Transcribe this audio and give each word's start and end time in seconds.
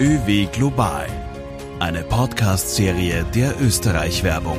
ÖW 0.00 0.46
Global, 0.46 1.06
eine 1.78 2.02
Podcast-Serie 2.02 3.24
der 3.32 3.60
Österreich-Werbung. 3.60 4.58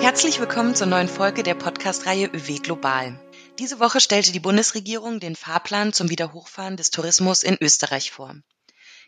Herzlich 0.00 0.40
willkommen 0.40 0.74
zur 0.74 0.86
neuen 0.86 1.10
Folge 1.10 1.42
der 1.42 1.54
Podcast-Reihe 1.54 2.28
ÖW 2.28 2.60
Global. 2.60 3.20
Diese 3.58 3.78
Woche 3.78 4.00
stellte 4.00 4.32
die 4.32 4.40
Bundesregierung 4.40 5.20
den 5.20 5.36
Fahrplan 5.36 5.92
zum 5.92 6.08
Wiederhochfahren 6.08 6.78
des 6.78 6.90
Tourismus 6.90 7.42
in 7.42 7.58
Österreich 7.60 8.10
vor. 8.10 8.34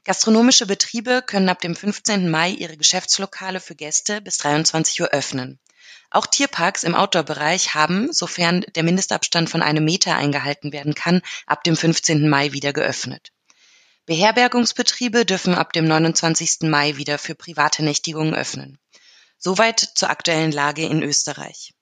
Gastronomische 0.05 0.67
Betriebe 0.67 1.23
können 1.27 1.49
ab 1.49 1.63
dem 1.63 1.75
15. 1.75 2.31
Mai 2.31 2.51
ihre 2.51 2.77
Geschäftslokale 2.77 3.61
für 3.61 3.75
Gäste 3.75 4.21
bis 4.21 4.37
23 4.37 5.01
Uhr 5.01 5.09
öffnen. 5.09 5.59
Auch 6.11 6.27
Tierparks 6.27 6.83
im 6.83 6.95
Outdoor-Bereich 6.95 7.75
haben, 7.75 8.13
sofern 8.13 8.65
der 8.75 8.83
Mindestabstand 8.83 9.49
von 9.51 9.63
einem 9.63 9.85
Meter 9.85 10.17
eingehalten 10.17 10.73
werden 10.73 10.95
kann, 10.95 11.23
ab 11.47 11.65
dem 11.65 11.77
15. 11.77 12.29
Mai 12.29 12.53
wieder 12.53 12.73
geöffnet. 12.73 13.33
Beherbergungsbetriebe 14.07 15.25
dürfen 15.25 15.55
ab 15.55 15.73
dem 15.73 15.87
29. 15.87 16.63
Mai 16.63 16.97
wieder 16.97 17.19
für 17.19 17.35
private 17.35 17.85
Nächtigungen 17.85 18.35
öffnen. 18.35 18.79
Soweit 19.39 19.79
zur 19.95 20.11
aktuellen 20.11 20.53
Lage 20.53 20.85
in 20.85 21.03
Österreich. 21.03 21.75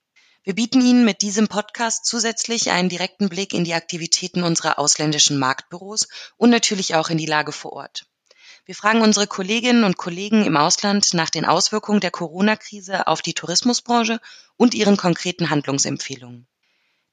Wir 0.44 0.54
bieten 0.54 0.80
Ihnen 0.80 1.04
mit 1.04 1.22
diesem 1.22 1.48
Podcast 1.48 2.06
zusätzlich 2.06 2.70
einen 2.70 2.88
direkten 2.88 3.28
Blick 3.28 3.52
in 3.52 3.64
die 3.64 3.74
Aktivitäten 3.74 4.42
unserer 4.42 4.78
ausländischen 4.78 5.38
Marktbüros 5.38 6.08
und 6.36 6.50
natürlich 6.50 6.94
auch 6.94 7.10
in 7.10 7.18
die 7.18 7.26
Lage 7.26 7.52
vor 7.52 7.72
Ort. 7.74 8.06
Wir 8.68 8.74
fragen 8.74 9.00
unsere 9.00 9.26
Kolleginnen 9.26 9.82
und 9.82 9.96
Kollegen 9.96 10.44
im 10.44 10.58
Ausland 10.58 11.14
nach 11.14 11.30
den 11.30 11.46
Auswirkungen 11.46 12.00
der 12.00 12.10
Corona-Krise 12.10 13.06
auf 13.06 13.22
die 13.22 13.32
Tourismusbranche 13.32 14.20
und 14.58 14.74
ihren 14.74 14.98
konkreten 14.98 15.48
Handlungsempfehlungen. 15.48 16.46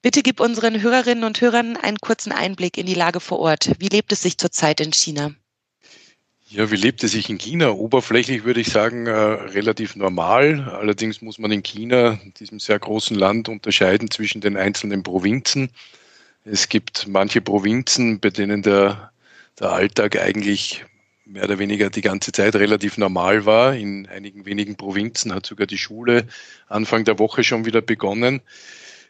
Bitte 0.00 0.22
gib 0.22 0.40
unseren 0.40 0.80
Hörerinnen 0.80 1.24
und 1.24 1.40
Hörern 1.40 1.76
einen 1.76 1.98
kurzen 1.98 2.30
Einblick 2.30 2.78
in 2.78 2.86
die 2.86 2.94
Lage 2.94 3.20
vor 3.20 3.40
Ort. 3.40 3.72
Wie 3.78 3.88
lebt 3.88 4.12
es 4.12 4.22
sich 4.22 4.38
zurzeit 4.38 4.80
in 4.80 4.92
China? 4.92 5.34
Ja, 6.46 6.70
wie 6.70 6.76
lebt 6.76 7.02
es 7.02 7.12
sich 7.12 7.30
in 7.30 7.38
China? 7.38 7.70
Oberflächlich 7.70 8.44
würde 8.44 8.60
ich 8.60 8.68
sagen, 8.68 9.06
äh, 9.06 9.10
relativ 9.12 9.96
normal. 9.96 10.60
Allerdings 10.78 11.22
muss 11.22 11.38
man 11.38 11.50
in 11.50 11.62
China, 11.62 12.20
diesem 12.38 12.60
sehr 12.60 12.78
großen 12.78 13.16
Land, 13.16 13.48
unterscheiden 13.48 14.10
zwischen 14.10 14.42
den 14.42 14.56
einzelnen 14.56 15.02
Provinzen. 15.02 15.70
Es 16.44 16.68
gibt 16.68 17.08
manche 17.08 17.40
Provinzen, 17.40 18.20
bei 18.20 18.28
denen 18.28 18.60
der, 18.62 19.10
der 19.58 19.72
Alltag 19.72 20.18
eigentlich 20.20 20.84
mehr 21.24 21.44
oder 21.44 21.58
weniger 21.58 21.88
die 21.88 22.02
ganze 22.02 22.30
Zeit 22.30 22.54
relativ 22.56 22.98
normal 22.98 23.46
war. 23.46 23.74
In 23.74 24.06
einigen 24.06 24.44
wenigen 24.44 24.76
Provinzen 24.76 25.34
hat 25.34 25.46
sogar 25.46 25.66
die 25.66 25.78
Schule 25.78 26.26
Anfang 26.68 27.06
der 27.06 27.18
Woche 27.18 27.42
schon 27.42 27.64
wieder 27.64 27.80
begonnen. 27.80 28.42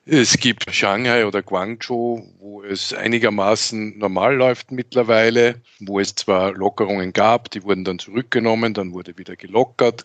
Es 0.06 0.36
gibt 0.36 0.70
Shanghai 0.70 1.24
oder 1.24 1.40
Guangzhou, 1.40 2.30
wo 2.38 2.62
es 2.62 2.92
einigermaßen 2.92 3.96
normal 3.96 4.36
läuft 4.36 4.70
mittlerweile, 4.70 5.62
wo 5.80 5.98
es 5.98 6.14
zwar 6.14 6.52
Lockerungen 6.52 7.14
gab, 7.14 7.50
die 7.50 7.62
wurden 7.62 7.84
dann 7.84 7.98
zurückgenommen, 7.98 8.74
dann 8.74 8.92
wurde 8.92 9.16
wieder 9.16 9.34
gelockert. 9.34 10.04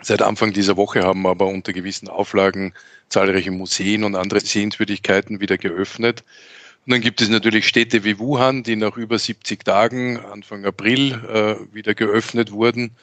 Seit 0.00 0.22
Anfang 0.22 0.54
dieser 0.54 0.78
Woche 0.78 1.02
haben 1.02 1.26
aber 1.26 1.48
unter 1.48 1.74
gewissen 1.74 2.08
Auflagen 2.08 2.72
zahlreiche 3.10 3.50
Museen 3.50 4.04
und 4.04 4.16
andere 4.16 4.40
Sehenswürdigkeiten 4.40 5.38
wieder 5.38 5.58
geöffnet. 5.58 6.24
Und 6.86 6.92
dann 6.92 7.02
gibt 7.02 7.20
es 7.20 7.28
natürlich 7.28 7.68
Städte 7.68 8.04
wie 8.04 8.18
Wuhan, 8.18 8.62
die 8.62 8.76
nach 8.76 8.96
über 8.96 9.18
70 9.18 9.66
Tagen, 9.66 10.18
Anfang 10.18 10.64
April, 10.64 11.12
äh, 11.12 11.74
wieder 11.74 11.94
geöffnet 11.94 12.52
wurden 12.52 12.96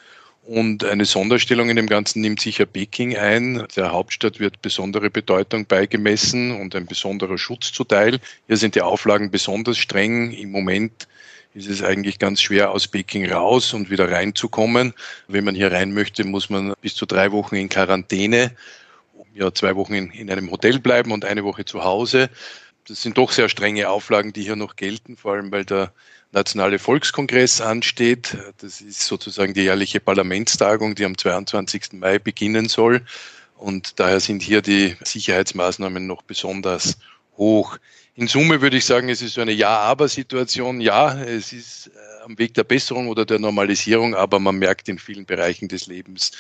und 0.48 0.86
eine 0.86 1.04
Sonderstellung 1.04 1.70
in 1.70 1.76
dem 1.76 1.88
Ganzen 1.88 2.22
nimmt 2.22 2.40
sicher 2.40 2.66
Peking 2.66 3.18
ein. 3.18 3.68
Der 3.76 3.92
Hauptstadt 3.92 4.40
wird 4.40 4.62
besondere 4.62 5.10
Bedeutung 5.10 5.66
beigemessen 5.66 6.54
und 6.54 6.74
ein 6.74 6.86
besonderer 6.86 7.38
Schutz 7.38 7.74
zuteil. 7.74 8.20
Hier 8.48 8.56
sind 8.56 8.76
die 8.76 8.82
Auflagen 8.82 9.30
besonders 9.30 9.78
streng. 9.78 10.32
Im 10.32 10.52
Moment 10.52 11.08
ist 11.54 11.68
es 11.70 11.84
eigentlich 11.84 12.18
ganz 12.18 12.42
schwer, 12.42 12.72
aus 12.72 12.88
Peking 12.88 13.30
raus 13.30 13.74
und 13.74 13.90
wieder 13.90 14.10
reinzukommen. 14.10 14.94
Wenn 15.28 15.44
man 15.44 15.54
hier 15.54 15.72
rein 15.72 15.94
möchte, 15.94 16.24
muss 16.24 16.50
man 16.50 16.74
bis 16.82 16.96
zu 16.96 17.06
drei 17.06 17.34
Wochen 17.34 17.56
in 17.56 17.68
Quarantäne, 17.68 18.56
ja, 19.36 19.54
zwei 19.54 19.76
Wochen 19.76 19.96
in, 19.96 20.12
in 20.12 20.32
einem 20.32 20.50
Hotel 20.50 20.80
bleiben 20.80 21.12
und 21.12 21.26
eine 21.26 21.44
Woche 21.44 21.66
zu 21.66 21.84
Hause. 21.84 22.30
Das 22.88 23.02
sind 23.02 23.18
doch 23.18 23.34
sehr 23.34 23.50
strenge 23.50 23.90
Auflagen, 23.90 24.32
die 24.32 24.44
hier 24.44 24.56
noch 24.56 24.78
gelten, 24.78 25.18
vor 25.18 25.34
allem 25.34 25.52
weil 25.52 25.66
der 25.66 25.92
Nationale 26.32 26.80
Volkskongress 26.80 27.62
ansteht. 27.62 28.38
Das 28.60 28.82
ist 28.82 29.06
sozusagen 29.06 29.54
die 29.54 29.64
jährliche 29.64 30.00
Parlamentstagung, 30.00 30.96
die 30.96 31.06
am 31.06 31.18
22. 31.18 31.94
Mai 31.94 32.20
beginnen 32.20 32.70
soll. 32.70 33.02
Und 33.56 34.00
daher 34.00 34.20
sind 34.20 34.42
hier 34.42 34.62
die 34.62 34.96
Sicherheitsmaßnahmen 35.04 36.06
noch 36.06 36.22
besonders 36.22 36.98
hoch. 37.38 37.78
In 38.16 38.28
Summe 38.28 38.62
würde 38.62 38.78
ich 38.78 38.86
sagen, 38.86 39.10
es 39.10 39.22
ist 39.22 39.36
so 39.36 39.42
eine 39.42 39.52
Ja-Aber-Situation. 39.52 40.82
Ja, 40.82 41.20
es 41.22 41.54
ist 41.54 41.88
äh, 41.88 42.24
am 42.26 42.38
Weg 42.38 42.54
der 42.56 42.64
Besserung 42.64 43.10
oder 43.10 43.26
der 43.26 43.40
Normalisierung, 43.40 44.16
aber 44.16 44.40
man 44.40 44.58
merkt 44.58 44.90
in 44.90 45.00
vielen 45.00 45.26
Bereichen 45.26 45.68
des 45.68 45.88
Lebens 45.88 46.32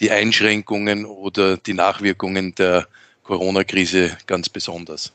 die 0.00 0.10
Einschränkungen 0.10 1.04
oder 1.04 1.56
die 1.58 1.74
Nachwirkungen 1.74 2.54
der 2.54 2.88
Corona-Krise 3.22 4.16
ganz 4.26 4.48
besonders. 4.48 5.12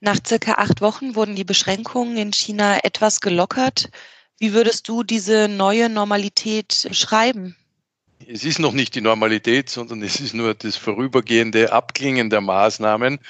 Nach 0.00 0.18
circa 0.26 0.52
acht 0.52 0.82
Wochen 0.82 1.14
wurden 1.14 1.36
die 1.36 1.44
Beschränkungen 1.44 2.16
in 2.16 2.32
China 2.32 2.78
etwas 2.84 3.20
gelockert. 3.20 3.88
Wie 4.38 4.52
würdest 4.52 4.88
du 4.88 5.02
diese 5.02 5.48
neue 5.48 5.88
Normalität 5.88 6.88
schreiben? 6.92 7.56
Es 8.28 8.44
ist 8.44 8.58
noch 8.58 8.72
nicht 8.72 8.94
die 8.94 9.00
Normalität, 9.00 9.70
sondern 9.70 10.02
es 10.02 10.20
ist 10.20 10.34
nur 10.34 10.54
das 10.54 10.76
vorübergehende 10.76 11.72
Abklingen 11.72 12.28
der 12.28 12.40
Maßnahmen. 12.40 13.20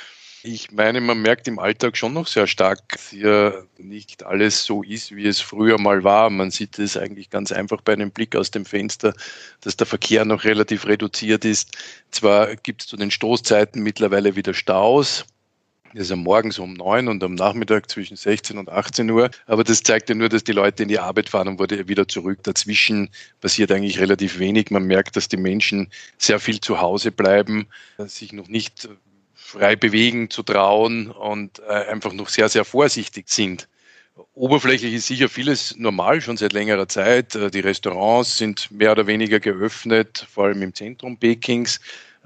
Ich 0.42 0.70
meine, 0.70 1.00
man 1.00 1.18
merkt 1.18 1.48
im 1.48 1.58
Alltag 1.58 1.96
schon 1.96 2.12
noch 2.12 2.26
sehr 2.28 2.46
stark, 2.46 2.88
dass 2.90 3.10
hier 3.10 3.66
nicht 3.78 4.24
alles 4.24 4.64
so 4.64 4.82
ist, 4.82 5.14
wie 5.14 5.26
es 5.26 5.40
früher 5.40 5.78
mal 5.78 6.04
war. 6.04 6.30
Man 6.30 6.50
sieht 6.50 6.78
es 6.78 6.96
eigentlich 6.96 7.30
ganz 7.30 7.50
einfach 7.52 7.80
bei 7.80 7.92
einem 7.92 8.12
Blick 8.12 8.36
aus 8.36 8.52
dem 8.52 8.64
Fenster, 8.64 9.12
dass 9.60 9.76
der 9.76 9.86
Verkehr 9.86 10.24
noch 10.24 10.44
relativ 10.44 10.86
reduziert 10.86 11.44
ist. 11.44 11.76
Zwar 12.10 12.54
gibt 12.56 12.82
es 12.82 12.88
zu 12.88 12.96
den 12.96 13.10
Stoßzeiten 13.10 13.82
mittlerweile 13.82 14.36
wieder 14.36 14.54
Staus, 14.54 15.24
das 15.94 16.04
ist 16.04 16.12
am 16.12 16.22
Morgen 16.22 16.50
so 16.50 16.62
um 16.62 16.74
neun 16.74 17.08
und 17.08 17.22
am 17.24 17.34
Nachmittag 17.34 17.90
zwischen 17.90 18.16
16 18.16 18.58
und 18.58 18.68
18 18.68 19.10
Uhr. 19.10 19.30
Aber 19.46 19.64
das 19.64 19.82
zeigt 19.82 20.08
ja 20.08 20.14
nur, 20.14 20.28
dass 20.28 20.44
die 20.44 20.52
Leute 20.52 20.82
in 20.82 20.88
die 20.88 20.98
Arbeit 20.98 21.28
fahren 21.28 21.48
und 21.48 21.88
wieder 21.88 22.08
zurück. 22.08 22.40
Dazwischen 22.42 23.10
passiert 23.40 23.72
eigentlich 23.72 23.98
relativ 23.98 24.38
wenig. 24.38 24.70
Man 24.70 24.84
merkt, 24.84 25.16
dass 25.16 25.28
die 25.28 25.36
Menschen 25.36 25.88
sehr 26.18 26.38
viel 26.38 26.60
zu 26.60 26.80
Hause 26.80 27.12
bleiben, 27.12 27.66
sich 27.98 28.32
noch 28.32 28.48
nicht 28.48 28.88
frei 29.34 29.76
bewegen 29.76 30.28
zu 30.28 30.42
trauen 30.42 31.10
und 31.10 31.60
äh, 31.60 31.72
einfach 31.72 32.12
noch 32.12 32.28
sehr, 32.28 32.48
sehr 32.48 32.64
vorsichtig 32.64 33.28
sind. 33.28 33.68
Oberflächlich 34.34 34.94
ist 34.94 35.06
sicher 35.06 35.28
vieles 35.28 35.76
normal, 35.76 36.20
schon 36.20 36.36
seit 36.36 36.52
längerer 36.52 36.88
Zeit. 36.88 37.34
Äh, 37.34 37.50
die 37.50 37.60
Restaurants 37.60 38.38
sind 38.38 38.70
mehr 38.70 38.92
oder 38.92 39.06
weniger 39.06 39.38
geöffnet, 39.38 40.26
vor 40.30 40.46
allem 40.46 40.62
im 40.62 40.74
Zentrum 40.74 41.16
Pekings. 41.16 41.80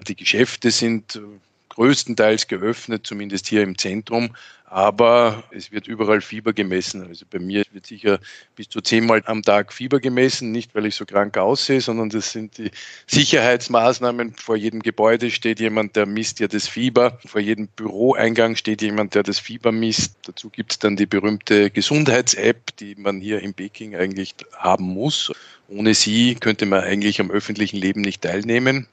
Die 0.09 0.17
Geschäfte 0.17 0.71
sind 0.71 1.21
größtenteils 1.71 2.47
geöffnet, 2.47 3.07
zumindest 3.07 3.47
hier 3.47 3.63
im 3.63 3.79
Zentrum. 3.79 4.31
Aber 4.67 5.43
es 5.51 5.73
wird 5.73 5.89
überall 5.89 6.21
Fieber 6.21 6.53
gemessen. 6.53 7.05
Also 7.09 7.25
bei 7.29 7.41
mir 7.41 7.65
wird 7.73 7.87
sicher 7.87 8.21
bis 8.55 8.69
zu 8.69 8.81
zehnmal 8.81 9.21
am 9.27 9.43
Tag 9.43 9.73
Fieber 9.73 9.99
gemessen. 9.99 10.53
Nicht, 10.53 10.77
weil 10.77 10.87
ich 10.87 10.95
so 10.95 11.05
krank 11.05 11.37
aussehe, 11.39 11.81
sondern 11.81 12.09
das 12.09 12.31
sind 12.31 12.57
die 12.57 12.71
Sicherheitsmaßnahmen. 13.09 14.35
Vor 14.35 14.55
jedem 14.55 14.81
Gebäude 14.81 15.33
steht 15.33 15.59
jemand, 15.59 15.97
der 15.97 16.07
misst 16.07 16.39
ja 16.39 16.47
das 16.47 16.69
Fieber. 16.69 17.19
Vor 17.27 17.41
jedem 17.41 17.67
Büroeingang 17.67 18.55
steht 18.55 18.81
jemand, 18.81 19.17
der 19.17 19.25
das 19.25 19.41
Fieber 19.41 19.73
misst. 19.73 20.15
Dazu 20.23 20.51
gibt 20.51 20.71
es 20.71 20.79
dann 20.79 20.95
die 20.95 21.07
berühmte 21.07 21.71
Gesundheits-App, 21.71 22.77
die 22.77 22.95
man 22.95 23.21
hier 23.21 23.41
in 23.41 23.55
Peking 23.55 23.97
eigentlich 23.97 24.37
haben 24.57 24.85
muss. 24.85 25.33
Ohne 25.67 25.95
sie 25.95 26.37
könnte 26.37 26.67
man 26.67 26.85
eigentlich 26.85 27.21
am 27.21 27.33
öffentlichen 27.33 27.79
Leben 27.79 28.03
nicht 28.03 28.23
teilnehmen. 28.23 28.87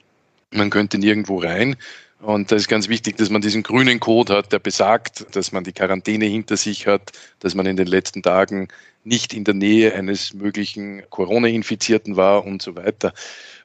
Man 0.50 0.71
könnte 0.71 0.97
nirgendwo 0.97 1.38
rein. 1.39 1.75
Und 2.19 2.52
da 2.52 2.56
ist 2.56 2.68
ganz 2.68 2.90
wichtig, 2.90 3.18
dass 3.18 3.30
man 3.30 3.42
diesen 3.42 3.62
grünen 3.62 4.00
Code 4.00 4.34
hat, 4.34 4.52
der 4.52 4.60
besagt, 4.60 5.36
dass 5.36 5.52
man 5.52 5.64
die 5.64 5.72
Quarantäne 5.72 6.25
hinter 6.25 6.58
sich 6.58 6.88
hat, 6.88 7.12
dass 7.40 7.54
man 7.54 7.68
in 7.68 7.78
den 7.78 7.88
letzten 7.88 8.24
Tagen 8.24 8.69
nicht 9.04 9.34
in 9.34 9.44
der 9.44 9.54
Nähe 9.54 9.94
eines 9.94 10.34
möglichen 10.34 11.04
Corona-Infizierten 11.10 12.16
war 12.16 12.46
und 12.46 12.62
so 12.62 12.75
weiter. 12.75 13.14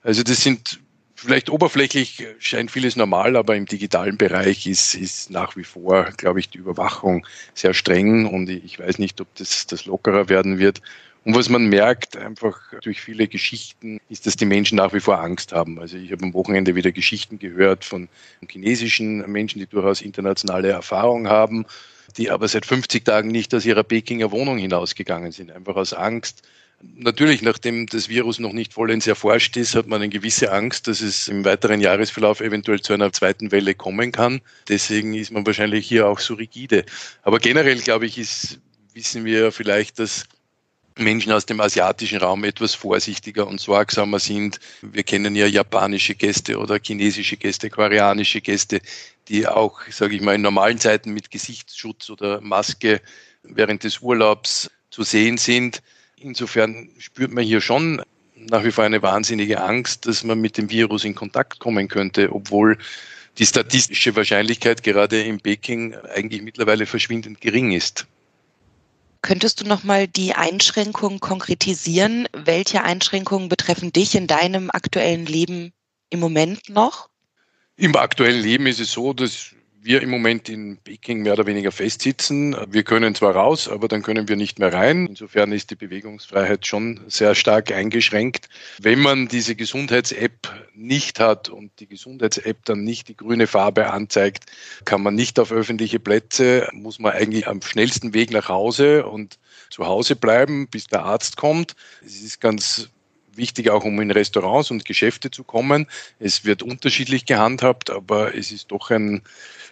Also 0.02 0.22
das 0.22 0.42
sind 0.42 0.80
vielleicht 1.14 1.50
oberflächlich 1.50 2.26
scheint 2.38 2.70
vieles 2.70 2.96
normal, 2.96 3.36
aber 3.36 3.56
im 3.56 3.66
digitalen 3.66 4.18
Bereich 4.18 4.66
ist, 4.66 4.94
ist 4.94 5.30
nach 5.30 5.56
wie 5.56 5.64
vor, 5.64 6.10
glaube 6.16 6.40
ich, 6.40 6.50
die 6.50 6.58
Überwachung 6.58 7.26
sehr 7.54 7.74
streng 7.74 8.26
und 8.26 8.50
ich 8.50 8.78
weiß 8.78 8.98
nicht, 8.98 9.20
ob 9.20 9.34
das, 9.36 9.66
das 9.66 9.86
lockerer 9.86 10.28
werden 10.28 10.58
wird. 10.58 10.82
Und 11.24 11.36
was 11.36 11.48
man 11.48 11.66
merkt, 11.66 12.16
einfach 12.16 12.58
durch 12.82 13.00
viele 13.00 13.28
Geschichten, 13.28 14.00
ist, 14.08 14.26
dass 14.26 14.34
die 14.34 14.44
Menschen 14.44 14.76
nach 14.76 14.92
wie 14.92 15.00
vor 15.00 15.20
Angst 15.20 15.52
haben. 15.52 15.78
Also 15.78 15.96
ich 15.96 16.10
habe 16.10 16.24
am 16.24 16.34
Wochenende 16.34 16.74
wieder 16.74 16.90
Geschichten 16.90 17.38
gehört 17.38 17.84
von 17.84 18.08
chinesischen 18.48 19.18
Menschen, 19.30 19.60
die 19.60 19.66
durchaus 19.66 20.00
internationale 20.00 20.70
Erfahrung 20.70 21.28
haben, 21.28 21.64
die 22.16 22.30
aber 22.30 22.48
seit 22.48 22.66
50 22.66 23.04
Tagen 23.04 23.28
nicht 23.28 23.54
aus 23.54 23.64
ihrer 23.64 23.84
Pekinger 23.84 24.32
Wohnung 24.32 24.58
hinausgegangen 24.58 25.30
sind, 25.30 25.52
einfach 25.52 25.76
aus 25.76 25.92
Angst. 25.92 26.42
Natürlich, 26.96 27.42
nachdem 27.42 27.86
das 27.86 28.08
Virus 28.08 28.40
noch 28.40 28.52
nicht 28.52 28.74
vollends 28.74 29.06
erforscht 29.06 29.56
ist, 29.56 29.76
hat 29.76 29.86
man 29.86 30.02
eine 30.02 30.10
gewisse 30.10 30.50
Angst, 30.50 30.88
dass 30.88 31.00
es 31.00 31.28
im 31.28 31.44
weiteren 31.44 31.80
Jahresverlauf 31.80 32.40
eventuell 32.40 32.80
zu 32.80 32.92
einer 32.92 33.12
zweiten 33.12 33.52
Welle 33.52 33.76
kommen 33.76 34.10
kann. 34.10 34.40
Deswegen 34.68 35.14
ist 35.14 35.30
man 35.30 35.46
wahrscheinlich 35.46 35.86
hier 35.86 36.08
auch 36.08 36.18
so 36.18 36.34
rigide. 36.34 36.84
Aber 37.22 37.38
generell, 37.38 37.78
glaube 37.78 38.06
ich, 38.06 38.18
ist, 38.18 38.58
wissen 38.94 39.24
wir 39.24 39.52
vielleicht, 39.52 40.00
dass 40.00 40.24
Menschen 40.98 41.32
aus 41.32 41.46
dem 41.46 41.60
asiatischen 41.60 42.18
Raum 42.18 42.44
etwas 42.44 42.74
vorsichtiger 42.74 43.46
und 43.46 43.60
sorgsamer 43.60 44.18
sind. 44.18 44.60
Wir 44.82 45.02
kennen 45.02 45.34
ja 45.36 45.46
japanische 45.46 46.14
Gäste 46.14 46.58
oder 46.58 46.78
chinesische 46.82 47.36
Gäste, 47.36 47.70
koreanische 47.70 48.40
Gäste, 48.40 48.80
die 49.28 49.46
auch, 49.46 49.80
sage 49.90 50.16
ich 50.16 50.22
mal, 50.22 50.34
in 50.34 50.42
normalen 50.42 50.78
Zeiten 50.78 51.12
mit 51.12 51.30
Gesichtsschutz 51.30 52.10
oder 52.10 52.40
Maske 52.40 53.00
während 53.42 53.84
des 53.84 54.00
Urlaubs 54.00 54.70
zu 54.90 55.02
sehen 55.02 55.38
sind. 55.38 55.82
Insofern 56.16 56.90
spürt 56.98 57.32
man 57.32 57.44
hier 57.44 57.60
schon 57.60 58.02
nach 58.36 58.64
wie 58.64 58.72
vor 58.72 58.84
eine 58.84 59.02
wahnsinnige 59.02 59.60
Angst, 59.60 60.06
dass 60.06 60.24
man 60.24 60.40
mit 60.40 60.58
dem 60.58 60.70
Virus 60.70 61.04
in 61.04 61.14
Kontakt 61.14 61.58
kommen 61.58 61.88
könnte, 61.88 62.32
obwohl 62.32 62.78
die 63.38 63.46
statistische 63.46 64.14
Wahrscheinlichkeit 64.14 64.82
gerade 64.82 65.22
in 65.22 65.40
Peking 65.40 65.94
eigentlich 65.94 66.42
mittlerweile 66.42 66.86
verschwindend 66.86 67.40
gering 67.40 67.72
ist. 67.72 68.06
Könntest 69.22 69.60
du 69.60 69.64
nochmal 69.64 70.08
die 70.08 70.34
Einschränkungen 70.34 71.20
konkretisieren? 71.20 72.28
Welche 72.32 72.82
Einschränkungen 72.82 73.48
betreffen 73.48 73.92
dich 73.92 74.16
in 74.16 74.26
deinem 74.26 74.68
aktuellen 74.70 75.26
Leben 75.26 75.72
im 76.10 76.18
Moment 76.18 76.68
noch? 76.68 77.08
Im 77.76 77.96
aktuellen 77.96 78.42
Leben 78.42 78.66
ist 78.66 78.80
es 78.80 78.92
so, 78.92 79.12
dass 79.12 79.54
wir 79.84 80.00
im 80.00 80.10
Moment 80.10 80.48
in 80.48 80.78
Peking 80.78 81.22
mehr 81.22 81.32
oder 81.32 81.46
weniger 81.46 81.72
festsitzen. 81.72 82.56
Wir 82.68 82.84
können 82.84 83.14
zwar 83.16 83.34
raus, 83.34 83.68
aber 83.68 83.88
dann 83.88 84.02
können 84.02 84.28
wir 84.28 84.36
nicht 84.36 84.60
mehr 84.60 84.72
rein. 84.72 85.06
Insofern 85.06 85.50
ist 85.50 85.70
die 85.70 85.74
Bewegungsfreiheit 85.74 86.66
schon 86.66 87.00
sehr 87.08 87.34
stark 87.34 87.72
eingeschränkt. 87.72 88.48
Wenn 88.78 89.00
man 89.00 89.26
diese 89.26 89.56
Gesundheits-App 89.56 90.48
nicht 90.74 91.18
hat 91.18 91.48
und 91.48 91.72
die 91.80 91.88
Gesundheits-App 91.88 92.64
dann 92.64 92.84
nicht 92.84 93.08
die 93.08 93.16
grüne 93.16 93.48
Farbe 93.48 93.90
anzeigt, 93.90 94.46
kann 94.84 95.02
man 95.02 95.16
nicht 95.16 95.40
auf 95.40 95.50
öffentliche 95.50 95.98
Plätze, 95.98 96.68
muss 96.72 97.00
man 97.00 97.12
eigentlich 97.12 97.48
am 97.48 97.60
schnellsten 97.60 98.14
Weg 98.14 98.30
nach 98.30 98.48
Hause 98.48 99.06
und 99.06 99.38
zu 99.68 99.86
Hause 99.86 100.14
bleiben, 100.14 100.68
bis 100.68 100.86
der 100.86 101.04
Arzt 101.04 101.36
kommt. 101.36 101.74
Es 102.04 102.22
ist 102.22 102.40
ganz 102.40 102.88
wichtig 103.36 103.70
auch, 103.70 103.84
um 103.84 104.00
in 104.00 104.10
Restaurants 104.10 104.70
und 104.70 104.84
Geschäfte 104.84 105.30
zu 105.30 105.44
kommen. 105.44 105.86
Es 106.18 106.44
wird 106.44 106.62
unterschiedlich 106.62 107.26
gehandhabt, 107.26 107.90
aber 107.90 108.34
es 108.34 108.52
ist 108.52 108.70
doch 108.70 108.90
ein 108.90 109.22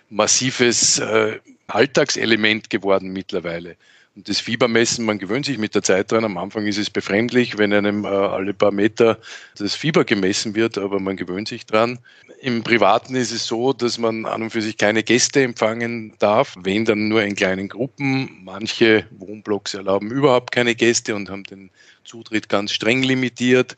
massives 0.08 0.98
äh, 0.98 1.38
Alltagselement 1.66 2.68
geworden 2.70 3.12
mittlerweile. 3.12 3.76
Und 4.16 4.28
das 4.28 4.40
Fiebermessen, 4.40 5.04
man 5.04 5.18
gewöhnt 5.18 5.46
sich 5.46 5.56
mit 5.56 5.74
der 5.74 5.82
Zeit 5.82 6.10
dran. 6.10 6.24
Am 6.24 6.36
Anfang 6.36 6.66
ist 6.66 6.78
es 6.78 6.90
befremdlich, 6.90 7.58
wenn 7.58 7.72
einem 7.72 8.04
äh, 8.04 8.08
alle 8.08 8.52
paar 8.54 8.72
Meter 8.72 9.18
das 9.56 9.74
Fieber 9.76 10.04
gemessen 10.04 10.54
wird, 10.54 10.78
aber 10.78 10.98
man 10.98 11.16
gewöhnt 11.16 11.48
sich 11.48 11.64
dran. 11.64 11.98
Im 12.40 12.62
Privaten 12.64 13.14
ist 13.14 13.30
es 13.30 13.46
so, 13.46 13.72
dass 13.72 13.98
man 13.98 14.24
an 14.24 14.42
und 14.42 14.50
für 14.50 14.62
sich 14.62 14.78
keine 14.78 15.02
Gäste 15.02 15.42
empfangen 15.42 16.14
darf, 16.18 16.56
wenn 16.58 16.84
dann 16.84 17.08
nur 17.08 17.22
in 17.22 17.36
kleinen 17.36 17.68
Gruppen. 17.68 18.40
Manche 18.42 19.06
Wohnblocks 19.10 19.74
erlauben 19.74 20.10
überhaupt 20.10 20.50
keine 20.50 20.74
Gäste 20.74 21.14
und 21.14 21.30
haben 21.30 21.44
den 21.44 21.70
Zutritt 22.04 22.48
ganz 22.48 22.72
streng 22.72 23.02
limitiert. 23.02 23.76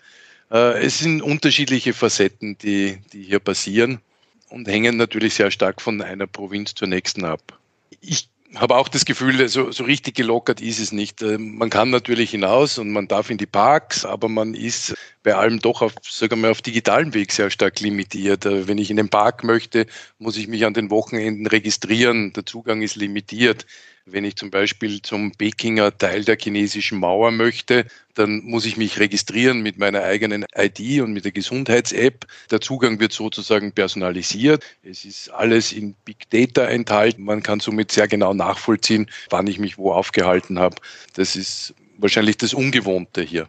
Äh, 0.51 0.83
es 0.83 1.01
sind 1.01 1.21
unterschiedliche 1.21 1.93
Facetten, 1.93 2.57
die, 2.59 2.99
die 3.13 3.25
hier 3.25 3.41
passieren 3.41 4.01
und 4.49 4.67
hängen 4.69 4.97
natürlich 4.97 5.35
sehr 5.35 5.51
stark 5.51 5.83
von 5.83 6.01
einer 6.01 6.27
Provinz 6.27 6.75
zur 6.75 6.89
nächsten 6.89 7.25
ab. 7.25 7.59
Ich 8.01 8.29
habe 8.57 8.77
auch 8.77 8.89
das 8.89 9.05
Gefühl, 9.05 9.49
so, 9.49 9.71
so 9.71 9.85
richtig 9.85 10.15
gelockert 10.15 10.61
ist 10.61 10.79
es 10.79 10.93
nicht. 10.93 11.23
Äh, 11.23 11.39
man 11.39 11.71
kann 11.71 11.91
natürlich 11.91 12.31
hinaus 12.31 12.79
und 12.79 12.91
man 12.91 13.09
darf 13.09 13.31
in 13.31 13.39
die 13.39 13.47
Parks, 13.47 14.05
aber 14.05 14.29
man 14.29 14.55
ist 14.55 14.95
bei 15.23 15.35
allem 15.35 15.61
doch 15.61 15.83
auf, 15.83 15.95
sagen 16.03 16.41
wir, 16.41 16.51
auf 16.51 16.63
digitalem 16.63 17.15
Weg 17.15 17.33
sehr 17.33 17.51
stark 17.51 17.81
limitiert. 17.81 18.45
Äh, 18.47 18.69
wenn 18.69 18.79
ich 18.79 18.91
in 18.91 18.97
den 18.97 19.09
Park 19.09 19.45
möchte, 19.45 19.87
muss 20.19 20.37
ich 20.37 20.49
mich 20.49 20.65
an 20.67 20.75
den 20.75 20.91
Wochenenden 20.91 21.47
registrieren. 21.47 22.33
Der 22.33 22.45
Zugang 22.47 22.83
ist 22.83 22.97
limitiert. 22.97 23.67
Wenn 24.05 24.25
ich 24.25 24.35
zum 24.35 24.51
Beispiel 24.51 25.01
zum 25.01 25.31
Pekinger 25.33 25.97
Teil 25.97 26.25
der 26.25 26.37
chinesischen 26.37 26.99
Mauer 26.99 27.31
möchte, 27.31 27.87
dann 28.15 28.43
muss 28.43 28.67
ich 28.67 28.77
mich 28.77 28.99
registrieren 28.99 29.61
mit 29.61 29.79
meiner 29.79 30.03
eigenen 30.03 30.45
ID 30.57 31.01
und 31.03 31.13
mit 31.13 31.25
der 31.25 31.31
Gesundheits-App. 31.31 32.27
Der 32.51 32.61
Zugang 32.61 32.99
wird 32.99 33.13
sozusagen 33.13 33.71
personalisiert. 33.71 34.65
Es 34.83 35.05
ist 35.05 35.29
alles 35.31 35.73
in 35.73 35.95
Big 36.05 36.29
Data 36.31 36.65
enthalten. 36.65 37.23
Man 37.23 37.45
kann 37.45 37.61
somit 37.61 37.93
sehr 37.93 38.09
genau 38.09 38.35
nachvollziehen, 38.35 39.09
wann 39.31 39.47
ich 39.47 39.61
mich 39.61 39.79
wo 39.79 39.93
aufgehalten 39.93 40.59
habe. 40.59 40.77
Das 41.15 41.37
ist 41.37 41.73
wahrscheinlich 41.97 42.37
das 42.39 42.55
Ungewohnte 42.55 43.23
hier. 43.23 43.49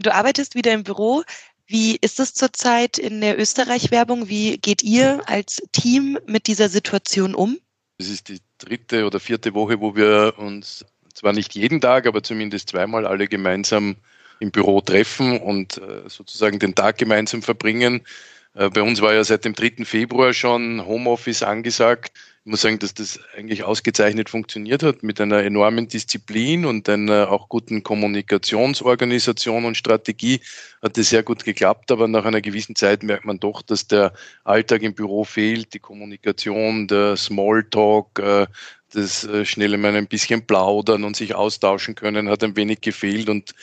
Du 0.00 0.12
arbeitest 0.12 0.56
wieder 0.56 0.72
im 0.72 0.82
Büro. 0.82 1.22
Wie 1.66 1.96
ist 2.00 2.18
es 2.18 2.34
zurzeit 2.34 2.98
in 2.98 3.20
der 3.20 3.38
Österreich-Werbung? 3.38 4.28
Wie 4.28 4.58
geht 4.58 4.82
ihr 4.82 5.22
als 5.26 5.62
Team 5.70 6.18
mit 6.26 6.48
dieser 6.48 6.68
Situation 6.68 7.34
um? 7.34 7.58
Es 7.96 8.08
ist 8.08 8.28
die 8.28 8.40
dritte 8.64 9.06
oder 9.06 9.20
vierte 9.20 9.54
Woche, 9.54 9.80
wo 9.80 9.94
wir 9.94 10.34
uns 10.36 10.84
zwar 11.12 11.32
nicht 11.32 11.54
jeden 11.54 11.80
Tag, 11.80 12.06
aber 12.06 12.22
zumindest 12.22 12.70
zweimal 12.70 13.06
alle 13.06 13.28
gemeinsam 13.28 13.96
im 14.40 14.50
Büro 14.50 14.80
treffen 14.80 15.38
und 15.38 15.78
äh, 15.78 16.08
sozusagen 16.08 16.58
den 16.58 16.74
Tag 16.74 16.98
gemeinsam 16.98 17.42
verbringen. 17.42 18.02
Äh, 18.54 18.70
bei 18.70 18.82
uns 18.82 19.00
war 19.00 19.14
ja 19.14 19.22
seit 19.24 19.44
dem 19.44 19.54
3. 19.54 19.84
Februar 19.84 20.32
schon 20.32 20.84
Homeoffice 20.84 21.42
angesagt. 21.42 22.12
Ich 22.46 22.50
muss 22.50 22.60
sagen, 22.60 22.78
dass 22.78 22.92
das 22.92 23.20
eigentlich 23.34 23.62
ausgezeichnet 23.62 24.28
funktioniert 24.28 24.82
hat 24.82 25.02
mit 25.02 25.18
einer 25.18 25.42
enormen 25.42 25.88
Disziplin 25.88 26.66
und 26.66 26.86
einer 26.90 27.30
auch 27.30 27.48
guten 27.48 27.82
Kommunikationsorganisation 27.82 29.64
und 29.64 29.78
Strategie 29.78 30.42
hat 30.82 30.98
es 30.98 31.08
sehr 31.08 31.22
gut 31.22 31.42
geklappt. 31.44 31.90
Aber 31.90 32.06
nach 32.06 32.26
einer 32.26 32.42
gewissen 32.42 32.76
Zeit 32.76 33.02
merkt 33.02 33.24
man 33.24 33.40
doch, 33.40 33.62
dass 33.62 33.86
der 33.86 34.12
Alltag 34.44 34.82
im 34.82 34.94
Büro 34.94 35.24
fehlt, 35.24 35.72
die 35.72 35.78
Kommunikation, 35.78 36.86
der 36.86 37.16
Smalltalk, 37.16 38.18
äh, 38.18 38.46
das 38.94 39.24
äh, 39.24 39.44
schnelle 39.44 39.78
mal 39.78 39.94
ein 39.94 40.06
bisschen 40.06 40.46
plaudern 40.46 41.04
und 41.04 41.16
sich 41.16 41.34
austauschen 41.34 41.94
können, 41.94 42.28
hat 42.28 42.42
ein 42.44 42.56
wenig 42.56 42.80
gefehlt 42.80 43.28
und 43.28 43.54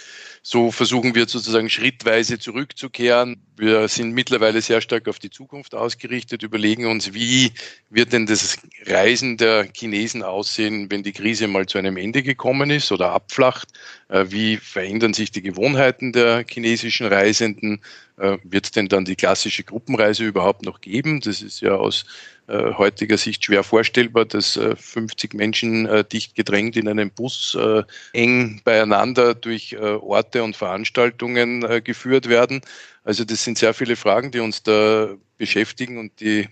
so 0.44 0.72
versuchen 0.72 1.14
wir 1.14 1.28
sozusagen 1.28 1.70
schrittweise 1.70 2.40
zurückzukehren. 2.40 3.44
Wir 3.58 3.88
sind 3.88 4.14
mittlerweile 4.14 4.60
sehr 4.62 4.82
stark 4.82 5.08
auf 5.08 5.20
die 5.20 5.30
Zukunft 5.30 5.76
ausgerichtet, 5.76 6.42
überlegen 6.42 6.88
uns, 6.88 7.14
wie 7.14 7.52
wird 7.92 8.12
denn 8.12 8.26
das 8.26 8.58
Reisen 8.88 9.38
der 9.38 9.68
Chinesen 9.72 10.24
aussehen, 10.24 10.90
wenn 10.90 11.04
die 11.04 11.12
Krise 11.12 11.48
mal 11.48 11.68
zu 11.68 11.78
einem 11.78 11.96
Ende 11.96 12.24
gekommen 12.24 12.72
ist 12.72 12.92
oder 12.92 13.12
abflacht? 13.12 13.70
Äh, 14.10 14.26
wie 14.30 14.58
verändern 14.58 15.14
sich 15.14 15.30
die 15.30 15.44
Gewohnheiten 15.44 16.12
der 16.12 16.44
chinesischen 16.50 17.06
Reisenden? 17.06 17.80
Äh, 18.18 18.38
wird 18.44 18.66
es 18.66 18.72
denn 18.72 18.88
dann 18.88 19.06
die 19.06 19.16
klassische 19.16 19.64
Gruppenreise 19.64 20.26
überhaupt 20.26 20.64
noch 20.64 20.82
geben? 20.82 21.22
Das 21.22 21.44
ist 21.44 21.62
ja 21.62 21.76
aus 21.76 22.06
äh, 22.52 22.74
heutiger 22.74 23.18
Sicht 23.18 23.46
schwer 23.46 23.64
vorstellbar, 23.64 24.26
dass 24.26 24.60
50 24.60 25.34
Menschen 25.34 25.88
dicht 26.12 26.36
gedrängt 26.36 26.76
in 26.76 26.88
einem 26.88 27.12
Bus 27.12 27.58
eng 28.14 28.62
beieinander 28.64 29.34
durch 29.34 29.78
Orte 29.78 30.44
und 30.44 30.56
Veranstaltungen 30.56 31.84
geführt 31.84 32.30
werden. 32.30 32.62
Also 33.04 33.24
das 33.24 33.44
sind 33.44 33.58
sehr 33.58 33.74
viele 33.74 33.96
Fragen, 33.96 34.32
die 34.32 34.40
uns 34.40 34.64
da 34.64 35.16
beschäftigen 35.38 35.98
und 35.98 36.20
die 36.20 36.48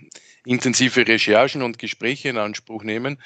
intensive 0.46 1.08
Recherchen 1.08 1.62
und 1.62 1.78
Gespräche 1.78 2.30
in 2.30 2.38
Anspruch 2.38 2.84
nehmen. 2.84 3.20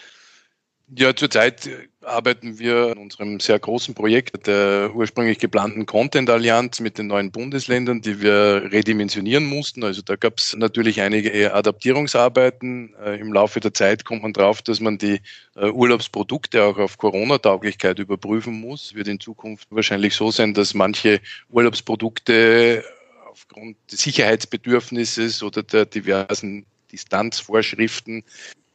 Ja, 0.90 1.16
zurzeit 1.16 1.70
arbeiten 2.02 2.60
wir 2.60 2.92
an 2.92 2.98
unserem 2.98 3.40
sehr 3.40 3.58
großen 3.58 3.96
Projekt 3.96 4.46
der 4.46 4.92
ursprünglich 4.94 5.40
geplanten 5.40 5.86
Content-Allianz 5.86 6.82
mit 6.82 6.98
den 6.98 7.08
neuen 7.08 7.32
Bundesländern, 7.32 8.02
die 8.02 8.22
wir 8.22 8.70
redimensionieren 8.72 9.46
mussten. 9.46 9.84
Also 9.84 10.02
da 10.02 10.18
gab 10.18 10.38
es 10.38 10.56
natürlich 10.56 11.02
einige 11.02 11.54
Adaptierungsarbeiten. 11.54 12.94
Äh, 13.04 13.20
Im 13.20 13.34
Laufe 13.34 13.60
der 13.60 13.74
Zeit 13.74 14.06
kommt 14.06 14.24
man 14.24 14.34
drauf, 14.34 14.62
dass 14.62 14.82
man 14.82 14.98
die 14.98 15.22
äh, 15.56 15.70
Urlaubsprodukte 15.70 16.64
auch 16.64 16.78
auf 16.78 16.98
Corona-Tauglichkeit 16.98 17.98
überprüfen 17.98 18.60
muss. 18.60 18.94
Wird 18.94 19.08
in 19.08 19.20
Zukunft 19.20 19.70
wahrscheinlich 19.72 20.14
so 20.16 20.32
sein, 20.32 20.54
dass 20.54 20.74
manche 20.74 21.22
Urlaubsprodukte 21.50 22.84
aufgrund 23.32 23.78
des 23.92 24.02
Sicherheitsbedürfnisses 24.02 25.42
oder 25.42 25.64
der 25.64 25.86
diversen 25.86 26.66
Distanzvorschriften 26.92 28.24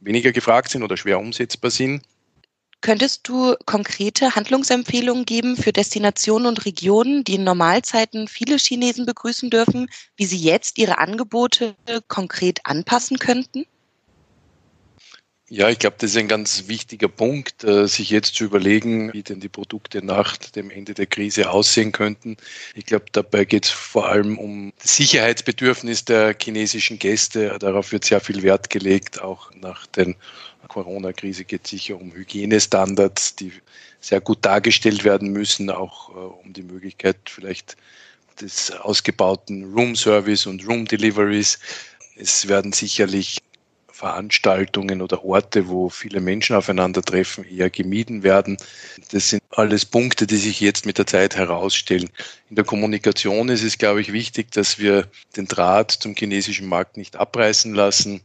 weniger 0.00 0.32
gefragt 0.32 0.70
sind 0.70 0.82
oder 0.82 0.96
schwer 0.96 1.18
umsetzbar 1.18 1.70
sind. 1.70 2.02
Könntest 2.80 3.26
du 3.26 3.56
konkrete 3.66 4.36
Handlungsempfehlungen 4.36 5.24
geben 5.24 5.56
für 5.56 5.72
Destinationen 5.72 6.46
und 6.46 6.64
Regionen, 6.64 7.24
die 7.24 7.34
in 7.34 7.44
Normalzeiten 7.44 8.28
viele 8.28 8.56
Chinesen 8.56 9.04
begrüßen 9.04 9.50
dürfen, 9.50 9.90
wie 10.16 10.26
sie 10.26 10.38
jetzt 10.38 10.78
ihre 10.78 10.98
Angebote 10.98 11.74
konkret 12.06 12.60
anpassen 12.64 13.18
könnten? 13.18 13.66
Ja, 15.50 15.70
ich 15.70 15.78
glaube, 15.78 15.96
das 15.98 16.10
ist 16.10 16.18
ein 16.18 16.28
ganz 16.28 16.68
wichtiger 16.68 17.08
Punkt, 17.08 17.64
äh, 17.64 17.88
sich 17.88 18.10
jetzt 18.10 18.34
zu 18.34 18.44
überlegen, 18.44 19.10
wie 19.14 19.22
denn 19.22 19.40
die 19.40 19.48
Produkte 19.48 20.04
nach 20.04 20.36
dem 20.36 20.70
Ende 20.70 20.92
der 20.92 21.06
Krise 21.06 21.50
aussehen 21.50 21.90
könnten. 21.90 22.36
Ich 22.74 22.84
glaube, 22.84 23.06
dabei 23.12 23.46
geht 23.46 23.64
es 23.64 23.70
vor 23.70 24.10
allem 24.10 24.38
um 24.38 24.74
das 24.82 24.96
Sicherheitsbedürfnis 24.96 26.04
der 26.04 26.36
chinesischen 26.38 26.98
Gäste. 26.98 27.56
Darauf 27.58 27.92
wird 27.92 28.04
sehr 28.04 28.20
viel 28.20 28.42
Wert 28.42 28.68
gelegt. 28.68 29.22
Auch 29.22 29.50
nach 29.54 29.86
der 29.86 30.14
Corona-Krise 30.68 31.44
geht 31.46 31.64
es 31.64 31.70
sicher 31.70 31.98
um 31.98 32.12
Hygienestandards, 32.12 33.36
die 33.36 33.52
sehr 34.00 34.20
gut 34.20 34.44
dargestellt 34.44 35.04
werden 35.04 35.32
müssen, 35.32 35.70
auch 35.70 36.10
äh, 36.10 36.18
um 36.44 36.52
die 36.52 36.62
Möglichkeit 36.62 37.16
vielleicht 37.24 37.78
des 38.38 38.70
ausgebauten 38.70 39.72
Room 39.72 39.96
Service 39.96 40.44
und 40.44 40.68
Room 40.68 40.84
Deliveries. 40.84 41.58
Es 42.16 42.48
werden 42.48 42.72
sicherlich 42.72 43.38
Veranstaltungen 43.98 45.02
oder 45.02 45.24
Orte, 45.24 45.68
wo 45.68 45.88
viele 45.88 46.20
Menschen 46.20 46.54
aufeinandertreffen, 46.54 47.44
eher 47.44 47.68
gemieden 47.68 48.22
werden. 48.22 48.56
Das 49.10 49.30
sind 49.30 49.42
alles 49.50 49.84
Punkte, 49.84 50.28
die 50.28 50.36
sich 50.36 50.60
jetzt 50.60 50.86
mit 50.86 50.98
der 50.98 51.06
Zeit 51.08 51.34
herausstellen. 51.34 52.08
In 52.48 52.54
der 52.54 52.64
Kommunikation 52.64 53.48
ist 53.48 53.64
es, 53.64 53.76
glaube 53.76 54.00
ich, 54.00 54.12
wichtig, 54.12 54.52
dass 54.52 54.78
wir 54.78 55.08
den 55.36 55.46
Draht 55.46 55.90
zum 55.90 56.14
chinesischen 56.14 56.68
Markt 56.68 56.96
nicht 56.96 57.16
abreißen 57.16 57.74
lassen, 57.74 58.20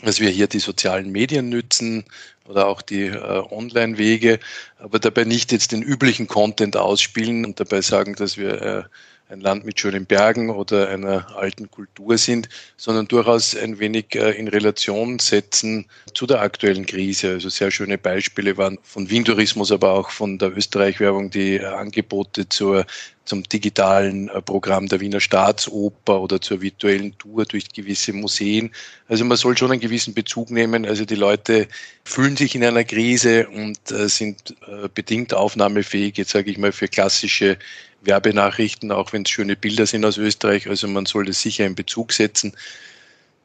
dass 0.00 0.20
wir 0.20 0.30
hier 0.30 0.46
die 0.46 0.60
sozialen 0.60 1.10
Medien 1.10 1.48
nützen 1.48 2.04
oder 2.46 2.68
auch 2.68 2.80
die 2.80 3.06
äh, 3.06 3.42
Online-Wege, 3.50 4.38
aber 4.78 5.00
dabei 5.00 5.24
nicht 5.24 5.50
jetzt 5.50 5.72
den 5.72 5.82
üblichen 5.82 6.28
Content 6.28 6.76
ausspielen 6.76 7.44
und 7.44 7.58
dabei 7.58 7.80
sagen, 7.80 8.14
dass 8.14 8.36
wir 8.36 8.62
äh, 8.62 8.82
ein 9.30 9.40
Land 9.40 9.64
mit 9.64 9.78
schönen 9.78 10.06
Bergen 10.06 10.50
oder 10.50 10.88
einer 10.88 11.36
alten 11.36 11.70
Kultur 11.70 12.18
sind, 12.18 12.48
sondern 12.76 13.06
durchaus 13.06 13.56
ein 13.56 13.78
wenig 13.78 14.14
äh, 14.16 14.32
in 14.32 14.48
Relation 14.48 15.18
setzen 15.18 15.86
zu 16.14 16.26
der 16.26 16.40
aktuellen 16.40 16.84
Krise. 16.84 17.30
Also 17.30 17.48
sehr 17.48 17.70
schöne 17.70 17.96
Beispiele 17.96 18.56
waren 18.56 18.78
von 18.82 19.08
Wien-Tourismus, 19.08 19.70
aber 19.70 19.92
auch 19.92 20.10
von 20.10 20.38
der 20.38 20.56
Österreich-Werbung 20.56 21.30
die 21.30 21.56
äh, 21.56 21.64
Angebote 21.64 22.48
zur, 22.48 22.84
zum 23.30 23.44
digitalen 23.44 24.28
äh, 24.28 24.42
Programm 24.42 24.88
der 24.88 24.98
Wiener 24.98 25.20
Staatsoper 25.20 26.20
oder 26.20 26.40
zur 26.40 26.60
virtuellen 26.60 27.16
Tour 27.16 27.44
durch 27.44 27.72
gewisse 27.72 28.12
Museen. 28.12 28.72
Also 29.08 29.24
man 29.24 29.36
soll 29.36 29.56
schon 29.56 29.70
einen 29.70 29.80
gewissen 29.80 30.14
Bezug 30.14 30.50
nehmen. 30.50 30.84
Also 30.84 31.04
die 31.04 31.14
Leute 31.14 31.68
fühlen 32.04 32.36
sich 32.36 32.56
in 32.56 32.64
einer 32.64 32.82
Krise 32.82 33.48
und 33.48 33.78
sind 33.86 34.54
bedingt 34.94 35.32
aufnahmefähig, 35.32 36.16
jetzt 36.16 36.30
sage 36.30 36.50
ich 36.50 36.58
mal, 36.58 36.72
für 36.72 36.88
klassische 36.88 37.56
Werbenachrichten, 38.02 38.90
auch 38.90 39.12
wenn 39.12 39.22
es 39.22 39.30
schöne 39.30 39.56
Bilder 39.56 39.86
sind 39.86 40.04
aus 40.04 40.18
Österreich. 40.18 40.68
Also 40.68 40.88
man 40.88 41.06
soll 41.06 41.26
das 41.26 41.40
sicher 41.40 41.66
in 41.66 41.74
Bezug 41.74 42.12
setzen. 42.12 42.52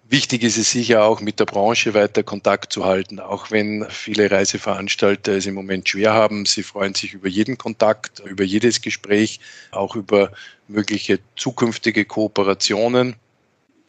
Wichtig 0.08 0.44
ist 0.44 0.58
es 0.58 0.70
sicher 0.70 1.04
auch, 1.04 1.20
mit 1.20 1.40
der 1.40 1.46
Branche 1.46 1.96
weiter 1.96 2.22
Kontakt 2.22 2.72
zu 2.72 2.86
halten, 2.86 3.20
auch 3.20 3.50
wenn 3.50 3.88
viele 3.90 4.30
Reiseveranstalter 4.30 5.32
es 5.32 5.48
im 5.48 5.56
Moment 5.56 5.90
schwer 5.90 6.14
haben. 6.14 6.46
Sie 6.46 6.62
freuen 6.62 6.94
sich 6.94 7.14
über 7.14 7.28
jeden 7.28 7.58
Kontakt, 7.58 8.20
über 8.20 8.44
jedes 8.44 8.82
Gespräch, 8.82 9.40
auch 9.72 9.96
über 9.96 10.32
mögliche 10.68 11.20
zukünftige 11.36 12.06
Kooperationen. 12.06 13.16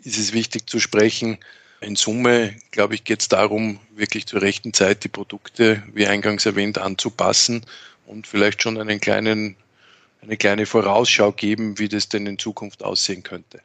Ist 0.05 0.19
es 0.19 0.33
wichtig 0.33 0.71
zu 0.71 0.81
sprechen. 0.81 1.37
In 1.83 1.97
Summe, 1.97 2.57
glaube 2.71 2.95
ich, 2.95 3.05
geht 3.05 3.21
es 3.21 3.29
darum, 3.29 3.79
wirklich 3.95 4.27
zur 4.27 4.41
rechten 4.41 4.73
Zeit 4.73 5.05
die 5.05 5.09
Produkte, 5.09 5.83
wie 5.93 6.07
eingangs 6.07 6.47
erwähnt, 6.47 6.79
anzupassen 6.79 7.67
und 8.07 8.27
vielleicht 8.27 8.63
schon 8.63 8.79
einen 8.79 9.01
kleinen 9.01 9.57
eine 10.23 10.37
kleine 10.39 10.67
Vorausschau 10.67 11.33
geben, 11.33 11.79
wie 11.79 11.89
das 11.89 12.09
denn 12.09 12.27
in 12.27 12.39
Zukunft 12.39 12.83
aussehen 12.83 13.23
könnte. 13.23 13.61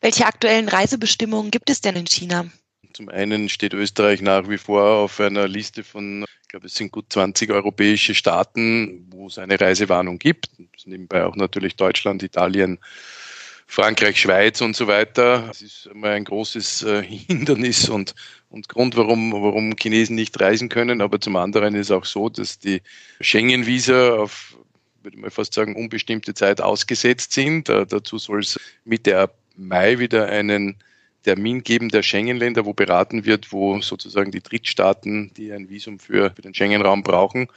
Welche 0.00 0.26
aktuellen 0.26 0.68
Reisebestimmungen 0.68 1.50
gibt 1.50 1.70
es 1.70 1.80
denn 1.80 1.96
in 1.96 2.06
China? 2.06 2.46
Zum 2.92 3.08
einen 3.10 3.48
steht 3.48 3.74
Österreich 3.74 4.22
nach 4.22 4.48
wie 4.48 4.56
vor 4.56 4.82
auf 4.82 5.20
einer 5.20 5.46
Liste 5.48 5.84
von, 5.84 6.24
ich 6.42 6.48
glaube, 6.48 6.66
es 6.66 6.74
sind 6.74 6.92
gut 6.92 7.06
20 7.10 7.50
europäische 7.50 8.14
Staaten, 8.14 9.06
wo 9.10 9.26
es 9.26 9.36
eine 9.36 9.60
Reisewarnung 9.60 10.18
gibt. 10.18 10.48
Das 10.74 10.86
nebenbei 10.86 11.24
auch 11.24 11.36
natürlich 11.36 11.76
Deutschland, 11.76 12.22
Italien, 12.22 12.78
Frankreich, 13.66 14.18
Schweiz 14.18 14.62
und 14.62 14.76
so 14.76 14.86
weiter. 14.86 15.48
Es 15.50 15.60
ist 15.60 15.86
immer 15.92 16.10
ein 16.10 16.24
großes 16.24 16.84
äh, 16.84 17.02
Hindernis 17.26 17.88
und, 17.90 18.14
und 18.48 18.68
Grund, 18.70 18.96
warum, 18.96 19.32
warum 19.32 19.76
Chinesen 19.76 20.16
nicht 20.16 20.40
reisen 20.40 20.70
können. 20.70 21.02
Aber 21.02 21.20
zum 21.20 21.36
anderen 21.36 21.74
ist 21.74 21.90
auch 21.90 22.06
so, 22.06 22.30
dass 22.30 22.58
die 22.58 22.80
Schengen-Visa 23.20 24.14
auf 24.14 24.56
würde 25.02 25.18
mal 25.18 25.30
fast 25.30 25.54
sagen, 25.54 25.76
unbestimmte 25.76 26.34
Zeit 26.34 26.60
ausgesetzt 26.60 27.32
sind. 27.32 27.68
Äh, 27.68 27.86
dazu 27.86 28.18
soll 28.18 28.40
es 28.40 28.58
Mitte 28.84 29.18
Mai 29.56 29.98
wieder 29.98 30.26
einen 30.26 30.76
Termin 31.22 31.64
geben 31.64 31.88
der 31.88 32.02
Schengen-Länder, 32.02 32.64
wo 32.64 32.72
beraten 32.72 33.24
wird, 33.24 33.52
wo 33.52 33.80
sozusagen 33.80 34.30
die 34.30 34.42
Drittstaaten, 34.42 35.32
die 35.34 35.52
ein 35.52 35.68
Visum 35.68 35.98
für, 35.98 36.30
für 36.30 36.42
den 36.42 36.54
Schengen-Raum 36.54 37.02
brauchen, 37.02 37.48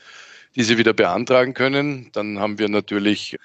diese 0.55 0.77
wieder 0.79 0.93
beantragen 0.93 1.53
können. 1.53 2.09
Dann 2.13 2.39
haben 2.39 2.57
wir 2.57 2.67
natürlich 2.67 3.37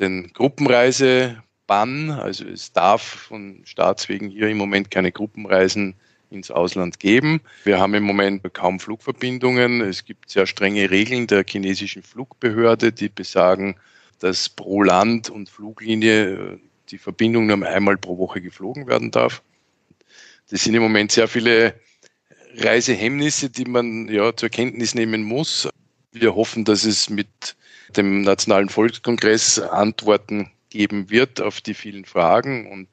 den 0.00 0.32
Gruppenreisebann. 0.32 2.10
Also 2.10 2.44
es 2.44 2.72
darf 2.72 3.02
von 3.02 3.60
Staatswegen 3.64 4.28
hier 4.28 4.48
im 4.48 4.56
Moment 4.56 4.90
keine 4.90 5.12
Gruppenreisen 5.12 5.94
ins 6.30 6.50
Ausland 6.50 6.98
geben. 6.98 7.40
Wir 7.64 7.78
haben 7.78 7.94
im 7.94 8.02
Moment 8.02 8.42
kaum 8.52 8.80
Flugverbindungen. 8.80 9.80
Es 9.80 10.04
gibt 10.04 10.30
sehr 10.30 10.46
strenge 10.46 10.90
Regeln 10.90 11.26
der 11.26 11.44
chinesischen 11.48 12.02
Flugbehörde, 12.02 12.92
die 12.92 13.08
besagen, 13.08 13.76
dass 14.18 14.48
pro 14.48 14.82
Land 14.82 15.30
und 15.30 15.48
Fluglinie 15.48 16.58
die 16.90 16.98
Verbindung 16.98 17.46
nur 17.46 17.66
einmal 17.66 17.96
pro 17.96 18.18
Woche 18.18 18.40
geflogen 18.40 18.86
werden 18.86 19.10
darf. 19.10 19.42
Das 20.50 20.64
sind 20.64 20.74
im 20.74 20.82
Moment 20.82 21.12
sehr 21.12 21.28
viele 21.28 21.74
Reisehemmnisse, 22.56 23.50
die 23.50 23.66
man 23.66 24.08
ja 24.08 24.34
zur 24.34 24.48
Kenntnis 24.48 24.94
nehmen 24.94 25.22
muss. 25.22 25.68
Wir 26.12 26.34
hoffen, 26.34 26.64
dass 26.64 26.84
es 26.84 27.10
mit 27.10 27.56
dem 27.96 28.22
Nationalen 28.22 28.68
Volkskongress 28.68 29.58
Antworten 29.58 30.50
geben 30.70 31.10
wird 31.10 31.40
auf 31.40 31.60
die 31.60 31.74
vielen 31.74 32.04
Fragen 32.04 32.70
und 32.70 32.88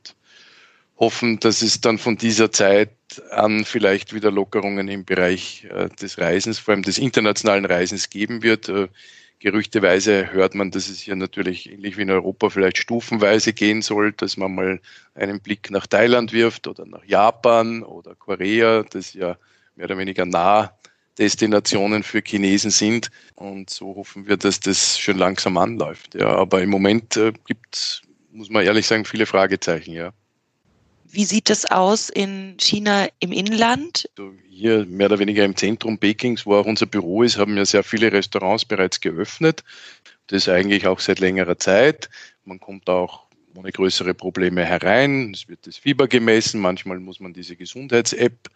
hoffen, 0.97 1.39
dass 1.39 1.61
es 1.61 1.81
dann 1.81 1.97
von 1.97 2.17
dieser 2.17 2.51
Zeit 2.51 2.91
an 3.31 3.65
vielleicht 3.65 4.13
wieder 4.13 4.31
Lockerungen 4.31 4.87
im 4.87 5.05
Bereich 5.05 5.67
äh, 5.69 5.89
des 5.89 6.17
Reisens, 6.17 6.59
vor 6.59 6.73
allem 6.73 6.83
des 6.83 6.97
internationalen 6.97 7.65
Reisens 7.65 8.09
geben 8.09 8.43
wird. 8.43 8.69
Gerüchteweise 9.45 10.31
hört 10.33 10.55
man, 10.55 10.71
dass 10.71 10.89
es 10.89 11.01
hier 11.01 11.15
natürlich 11.15 11.71
ähnlich 11.71 11.97
wie 11.97 12.01
in 12.01 12.09
Europa 12.09 12.49
vielleicht 12.49 12.79
stufenweise 12.79 13.53
gehen 13.53 13.83
soll, 13.83 14.11
dass 14.11 14.37
man 14.37 14.55
mal 14.55 14.79
einen 15.13 15.39
Blick 15.39 15.69
nach 15.69 15.85
Thailand 15.85 16.33
wirft 16.33 16.67
oder 16.67 16.87
nach 16.87 17.05
Japan 17.05 17.83
oder 17.83 18.15
Korea, 18.15 18.81
das 18.89 19.13
ja 19.13 19.37
mehr 19.75 19.85
oder 19.85 19.99
weniger 19.99 20.25
nah 20.25 20.75
Destinationen 21.19 22.01
für 22.01 22.23
Chinesen 22.25 22.71
sind. 22.71 23.11
Und 23.35 23.69
so 23.69 23.95
hoffen 23.95 24.27
wir, 24.27 24.37
dass 24.37 24.59
das 24.61 24.97
schon 24.97 25.19
langsam 25.19 25.57
anläuft. 25.57 26.15
Ja, 26.15 26.29
aber 26.29 26.63
im 26.63 26.71
Moment 26.71 27.15
äh, 27.15 27.31
gibt 27.45 28.01
muss 28.31 28.49
man 28.49 28.65
ehrlich 28.65 28.87
sagen, 28.87 29.05
viele 29.05 29.27
Fragezeichen, 29.27 29.93
ja. 29.93 30.11
Wie 31.15 31.23
sieht 31.23 31.49
es 31.49 31.63
aus 31.63 32.09
in 32.09 32.57
China 32.59 33.07
im 33.21 33.31
Inland? 33.31 34.09
Hier 34.49 34.85
mehr 34.85 35.07
oder 35.07 35.19
weniger 35.19 35.45
im 35.45 35.55
Zentrum 35.55 35.97
Pekings, 35.97 36.45
wo 36.45 36.55
auch 36.55 36.65
unser 36.65 36.87
Büro 36.87 37.23
ist, 37.23 37.37
haben 37.37 37.55
ja 37.55 37.63
sehr 37.63 37.83
viele 37.83 38.11
Restaurants 38.11 38.65
bereits 38.65 38.99
geöffnet. 38.99 39.63
Das 40.27 40.49
eigentlich 40.49 40.85
auch 40.87 40.99
seit 40.99 41.19
längerer 41.19 41.57
Zeit. 41.57 42.09
Man 42.43 42.59
kommt 42.59 42.89
auch 42.89 43.27
ohne 43.55 43.71
größere 43.71 44.13
Probleme 44.13 44.65
herein. 44.65 45.31
Es 45.33 45.47
wird 45.47 45.65
das 45.65 45.77
Fieber 45.77 46.09
gemessen. 46.09 46.59
Manchmal 46.59 46.99
muss 46.99 47.21
man 47.21 47.31
diese 47.31 47.55
Gesundheits-App 47.55 48.49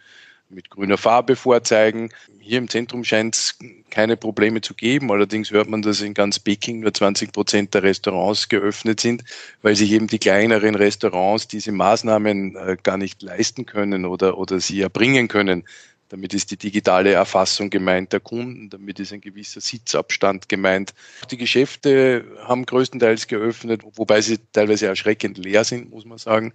mit 0.49 0.69
grüner 0.69 0.97
Farbe 0.97 1.35
vorzeigen. 1.35 2.09
Hier 2.39 2.57
im 2.57 2.69
Zentrum 2.69 3.03
scheint 3.03 3.35
es 3.35 3.59
keine 3.89 4.17
Probleme 4.17 4.61
zu 4.61 4.73
geben. 4.73 5.11
Allerdings 5.11 5.51
hört 5.51 5.69
man, 5.69 5.81
dass 5.81 6.01
in 6.01 6.13
ganz 6.13 6.39
Peking 6.39 6.79
nur 6.79 6.93
20 6.93 7.31
Prozent 7.31 7.73
der 7.73 7.83
Restaurants 7.83 8.49
geöffnet 8.49 8.99
sind, 8.99 9.23
weil 9.61 9.75
sich 9.75 9.91
eben 9.91 10.07
die 10.07 10.19
kleineren 10.19 10.75
Restaurants 10.75 11.47
diese 11.47 11.71
Maßnahmen 11.71 12.55
äh, 12.55 12.77
gar 12.81 12.97
nicht 12.97 13.21
leisten 13.21 13.65
können 13.65 14.05
oder, 14.05 14.37
oder 14.37 14.59
sie 14.59 14.81
erbringen 14.81 15.27
können. 15.27 15.63
Damit 16.09 16.33
ist 16.33 16.49
die 16.49 16.57
digitale 16.57 17.11
Erfassung 17.11 17.69
gemeint 17.69 18.13
der 18.13 18.19
Kunden, 18.19 18.71
damit 18.71 18.99
ist 18.99 19.13
ein 19.13 19.21
gewisser 19.21 19.61
Sitzabstand 19.61 20.49
gemeint. 20.49 20.95
Die 21.29 21.37
Geschäfte 21.37 22.25
haben 22.43 22.65
größtenteils 22.65 23.27
geöffnet, 23.27 23.83
wobei 23.93 24.21
sie 24.21 24.39
teilweise 24.51 24.87
erschreckend 24.87 25.37
leer 25.37 25.63
sind, 25.63 25.91
muss 25.91 26.05
man 26.05 26.17
sagen. 26.17 26.53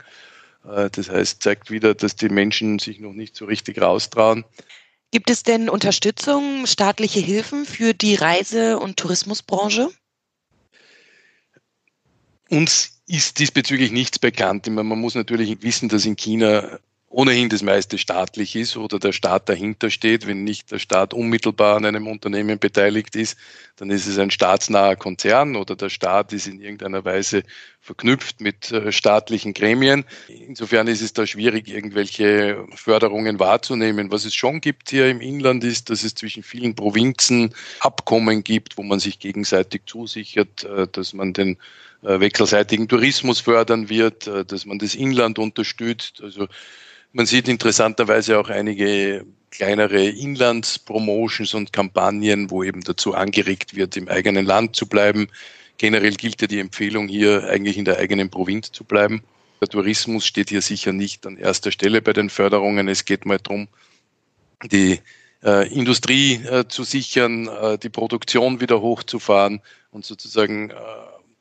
Äh, 0.64 0.90
das 0.90 1.08
heißt, 1.08 1.42
zeigt 1.42 1.70
wieder, 1.70 1.94
dass 1.94 2.16
die 2.16 2.28
Menschen 2.28 2.78
sich 2.78 3.00
noch 3.00 3.12
nicht 3.12 3.36
so 3.36 3.44
richtig 3.44 3.80
raustrauen. 3.80 4.44
Gibt 5.10 5.30
es 5.30 5.42
denn 5.44 5.68
Unterstützung, 5.68 6.66
staatliche 6.66 7.20
Hilfen 7.20 7.66
für 7.66 7.94
die 7.94 8.16
Reise- 8.16 8.78
und 8.78 8.96
Tourismusbranche? 8.96 9.90
Uns 12.50 13.00
ist 13.06 13.38
diesbezüglich 13.38 13.92
nichts 13.92 14.18
bekannt. 14.18 14.66
Man 14.66 14.86
muss 14.86 15.14
natürlich 15.14 15.62
wissen, 15.62 15.88
dass 15.88 16.04
in 16.04 16.16
China 16.16 16.80
ohnehin 17.14 17.48
das 17.48 17.62
meiste 17.62 17.96
staatlich 17.96 18.56
ist 18.56 18.76
oder 18.76 18.98
der 18.98 19.12
Staat 19.12 19.48
dahinter 19.48 19.88
steht. 19.88 20.26
Wenn 20.26 20.42
nicht 20.42 20.72
der 20.72 20.80
Staat 20.80 21.14
unmittelbar 21.14 21.76
an 21.76 21.84
einem 21.84 22.08
Unternehmen 22.08 22.58
beteiligt 22.58 23.14
ist, 23.14 23.38
dann 23.76 23.90
ist 23.90 24.08
es 24.08 24.18
ein 24.18 24.32
staatsnaher 24.32 24.96
Konzern 24.96 25.54
oder 25.54 25.76
der 25.76 25.90
Staat 25.90 26.32
ist 26.32 26.48
in 26.48 26.60
irgendeiner 26.60 27.04
Weise 27.04 27.44
verknüpft 27.80 28.40
mit 28.40 28.72
äh, 28.72 28.90
staatlichen 28.90 29.54
Gremien. 29.54 30.04
Insofern 30.26 30.88
ist 30.88 31.02
es 31.02 31.12
da 31.12 31.24
schwierig, 31.24 31.68
irgendwelche 31.68 32.66
Förderungen 32.74 33.38
wahrzunehmen. 33.38 34.10
Was 34.10 34.24
es 34.24 34.34
schon 34.34 34.60
gibt 34.60 34.90
hier 34.90 35.08
im 35.08 35.20
Inland 35.20 35.62
ist, 35.62 35.90
dass 35.90 36.02
es 36.02 36.16
zwischen 36.16 36.42
vielen 36.42 36.74
Provinzen 36.74 37.54
Abkommen 37.78 38.42
gibt, 38.42 38.76
wo 38.76 38.82
man 38.82 38.98
sich 38.98 39.20
gegenseitig 39.20 39.82
zusichert, 39.86 40.64
äh, 40.64 40.88
dass 40.90 41.12
man 41.12 41.32
den 41.32 41.58
äh, 42.02 42.18
wechselseitigen 42.18 42.88
Tourismus 42.88 43.38
fördern 43.38 43.88
wird, 43.88 44.26
dass 44.26 44.66
man 44.66 44.80
das 44.80 44.96
Inland 44.96 45.38
unterstützt. 45.38 46.20
Also 46.20 46.48
man 47.14 47.26
sieht 47.26 47.48
interessanterweise 47.48 48.38
auch 48.38 48.50
einige 48.50 49.24
kleinere 49.50 50.04
Inlandspromotions 50.04 51.54
und 51.54 51.72
Kampagnen, 51.72 52.50
wo 52.50 52.64
eben 52.64 52.82
dazu 52.82 53.14
angeregt 53.14 53.76
wird, 53.76 53.96
im 53.96 54.08
eigenen 54.08 54.44
Land 54.44 54.74
zu 54.74 54.86
bleiben. 54.86 55.28
Generell 55.78 56.14
gilt 56.16 56.42
ja 56.42 56.48
die 56.48 56.58
Empfehlung 56.58 57.06
hier, 57.06 57.48
eigentlich 57.48 57.78
in 57.78 57.84
der 57.84 57.98
eigenen 57.98 58.30
Provinz 58.30 58.72
zu 58.72 58.82
bleiben. 58.82 59.22
Der 59.60 59.68
Tourismus 59.68 60.26
steht 60.26 60.50
hier 60.50 60.60
sicher 60.60 60.92
nicht 60.92 61.24
an 61.24 61.36
erster 61.36 61.70
Stelle 61.70 62.02
bei 62.02 62.12
den 62.12 62.30
Förderungen. 62.30 62.88
Es 62.88 63.04
geht 63.04 63.26
mal 63.26 63.38
darum, 63.38 63.68
die 64.64 64.98
äh, 65.44 65.72
Industrie 65.72 66.34
äh, 66.44 66.66
zu 66.66 66.82
sichern, 66.82 67.46
äh, 67.46 67.78
die 67.78 67.90
Produktion 67.90 68.60
wieder 68.60 68.80
hochzufahren 68.80 69.60
und 69.92 70.04
sozusagen 70.04 70.70
äh, 70.70 70.74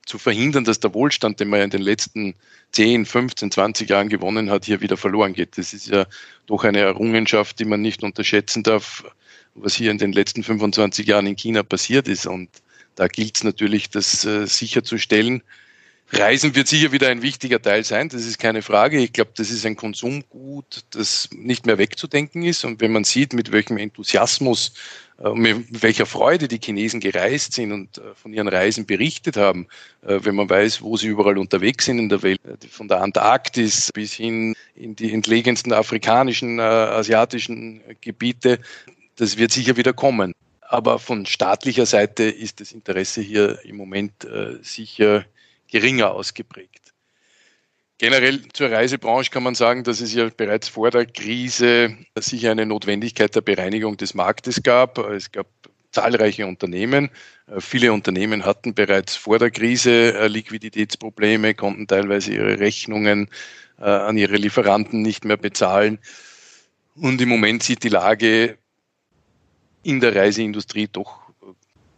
zu 0.05 0.17
verhindern, 0.17 0.63
dass 0.63 0.79
der 0.79 0.93
Wohlstand, 0.93 1.39
den 1.39 1.49
man 1.49 1.59
ja 1.59 1.65
in 1.65 1.69
den 1.69 1.81
letzten 1.81 2.35
10, 2.71 3.05
15, 3.05 3.51
20 3.51 3.89
Jahren 3.89 4.09
gewonnen 4.09 4.49
hat, 4.49 4.65
hier 4.65 4.81
wieder 4.81 4.97
verloren 4.97 5.33
geht. 5.33 5.57
Das 5.57 5.73
ist 5.73 5.87
ja 5.87 6.05
doch 6.45 6.63
eine 6.63 6.79
Errungenschaft, 6.79 7.59
die 7.59 7.65
man 7.65 7.81
nicht 7.81 8.03
unterschätzen 8.03 8.63
darf, 8.63 9.03
was 9.55 9.75
hier 9.75 9.91
in 9.91 9.97
den 9.97 10.11
letzten 10.11 10.43
25 10.43 11.07
Jahren 11.07 11.27
in 11.27 11.35
China 11.35 11.63
passiert 11.63 12.07
ist. 12.07 12.25
Und 12.25 12.49
da 12.95 13.07
gilt 13.07 13.37
es 13.37 13.43
natürlich, 13.43 13.89
das 13.89 14.25
äh, 14.25 14.45
sicherzustellen. 14.45 15.41
Reisen 16.11 16.53
wird 16.53 16.67
sicher 16.67 16.91
wieder 16.91 17.09
ein 17.09 17.21
wichtiger 17.21 17.61
Teil 17.61 17.83
sein, 17.83 18.09
das 18.09 18.25
ist 18.25 18.37
keine 18.37 18.61
Frage. 18.61 18.99
Ich 18.99 19.13
glaube, 19.13 19.31
das 19.35 19.49
ist 19.49 19.65
ein 19.65 19.75
Konsumgut, 19.75 20.83
das 20.91 21.29
nicht 21.31 21.65
mehr 21.65 21.77
wegzudenken 21.77 22.43
ist. 22.43 22.65
Und 22.65 22.81
wenn 22.81 22.91
man 22.91 23.03
sieht, 23.03 23.33
mit 23.33 23.51
welchem 23.51 23.77
Enthusiasmus 23.77 24.73
mit 25.33 25.83
welcher 25.83 26.05
Freude 26.05 26.47
die 26.47 26.59
Chinesen 26.59 26.99
gereist 26.99 27.53
sind 27.53 27.71
und 27.71 27.97
äh, 27.97 28.15
von 28.15 28.33
ihren 28.33 28.47
Reisen 28.47 28.85
berichtet 28.85 29.37
haben, 29.37 29.67
äh, 30.01 30.19
wenn 30.23 30.35
man 30.35 30.49
weiß, 30.49 30.81
wo 30.81 30.97
sie 30.97 31.07
überall 31.07 31.37
unterwegs 31.37 31.85
sind 31.85 31.99
in 31.99 32.09
der 32.09 32.23
Welt, 32.23 32.41
von 32.69 32.87
der 32.87 33.01
Antarktis 33.01 33.91
bis 33.93 34.13
hin 34.13 34.55
in 34.75 34.95
die 34.95 35.13
entlegensten 35.13 35.71
afrikanischen, 35.71 36.59
asiatischen 36.59 37.81
Gebiete, 38.01 38.59
das 39.15 39.37
wird 39.37 39.51
sicher 39.51 39.77
wieder 39.77 39.93
kommen. 39.93 40.33
Aber 40.61 40.97
von 40.97 41.25
staatlicher 41.25 41.85
Seite 41.85 42.23
ist 42.23 42.59
das 42.59 42.71
Interesse 42.71 43.21
hier 43.21 43.59
im 43.63 43.77
Moment 43.77 44.27
sicher 44.61 45.25
geringer 45.69 46.11
ausgeprägt. 46.11 46.82
Generell 48.03 48.41
zur 48.51 48.69
Reisebranche 48.69 49.31
kann 49.31 49.43
man 49.43 49.55
sagen, 49.55 49.85
dass 49.85 50.01
es 50.01 50.13
ja 50.13 50.27
bereits 50.35 50.67
vor 50.67 50.91
der 50.91 51.05
Krise 51.05 51.95
sicher 52.19 52.51
eine 52.51 52.65
Notwendigkeit 52.65 53.33
der 53.33 53.39
Bereinigung 53.39 53.95
des 53.95 54.13
Marktes 54.13 54.61
gab. 54.61 54.97
Es 54.97 55.31
gab 55.31 55.47
zahlreiche 55.93 56.45
Unternehmen. 56.45 57.11
Viele 57.59 57.93
Unternehmen 57.93 58.43
hatten 58.43 58.73
bereits 58.73 59.15
vor 59.15 59.39
der 59.39 59.51
Krise 59.51 60.19
äh, 60.19 60.27
Liquiditätsprobleme, 60.27 61.53
konnten 61.53 61.87
teilweise 61.87 62.33
ihre 62.33 62.59
Rechnungen 62.59 63.29
äh, 63.79 63.85
an 63.85 64.17
ihre 64.17 64.35
Lieferanten 64.35 65.01
nicht 65.01 65.23
mehr 65.23 65.37
bezahlen. 65.37 65.97
Und 66.95 67.21
im 67.21 67.29
Moment 67.29 67.63
sieht 67.63 67.85
die 67.85 67.89
Lage 67.89 68.57
in 69.81 70.01
der 70.01 70.13
Reiseindustrie 70.13 70.89
doch 70.91 71.22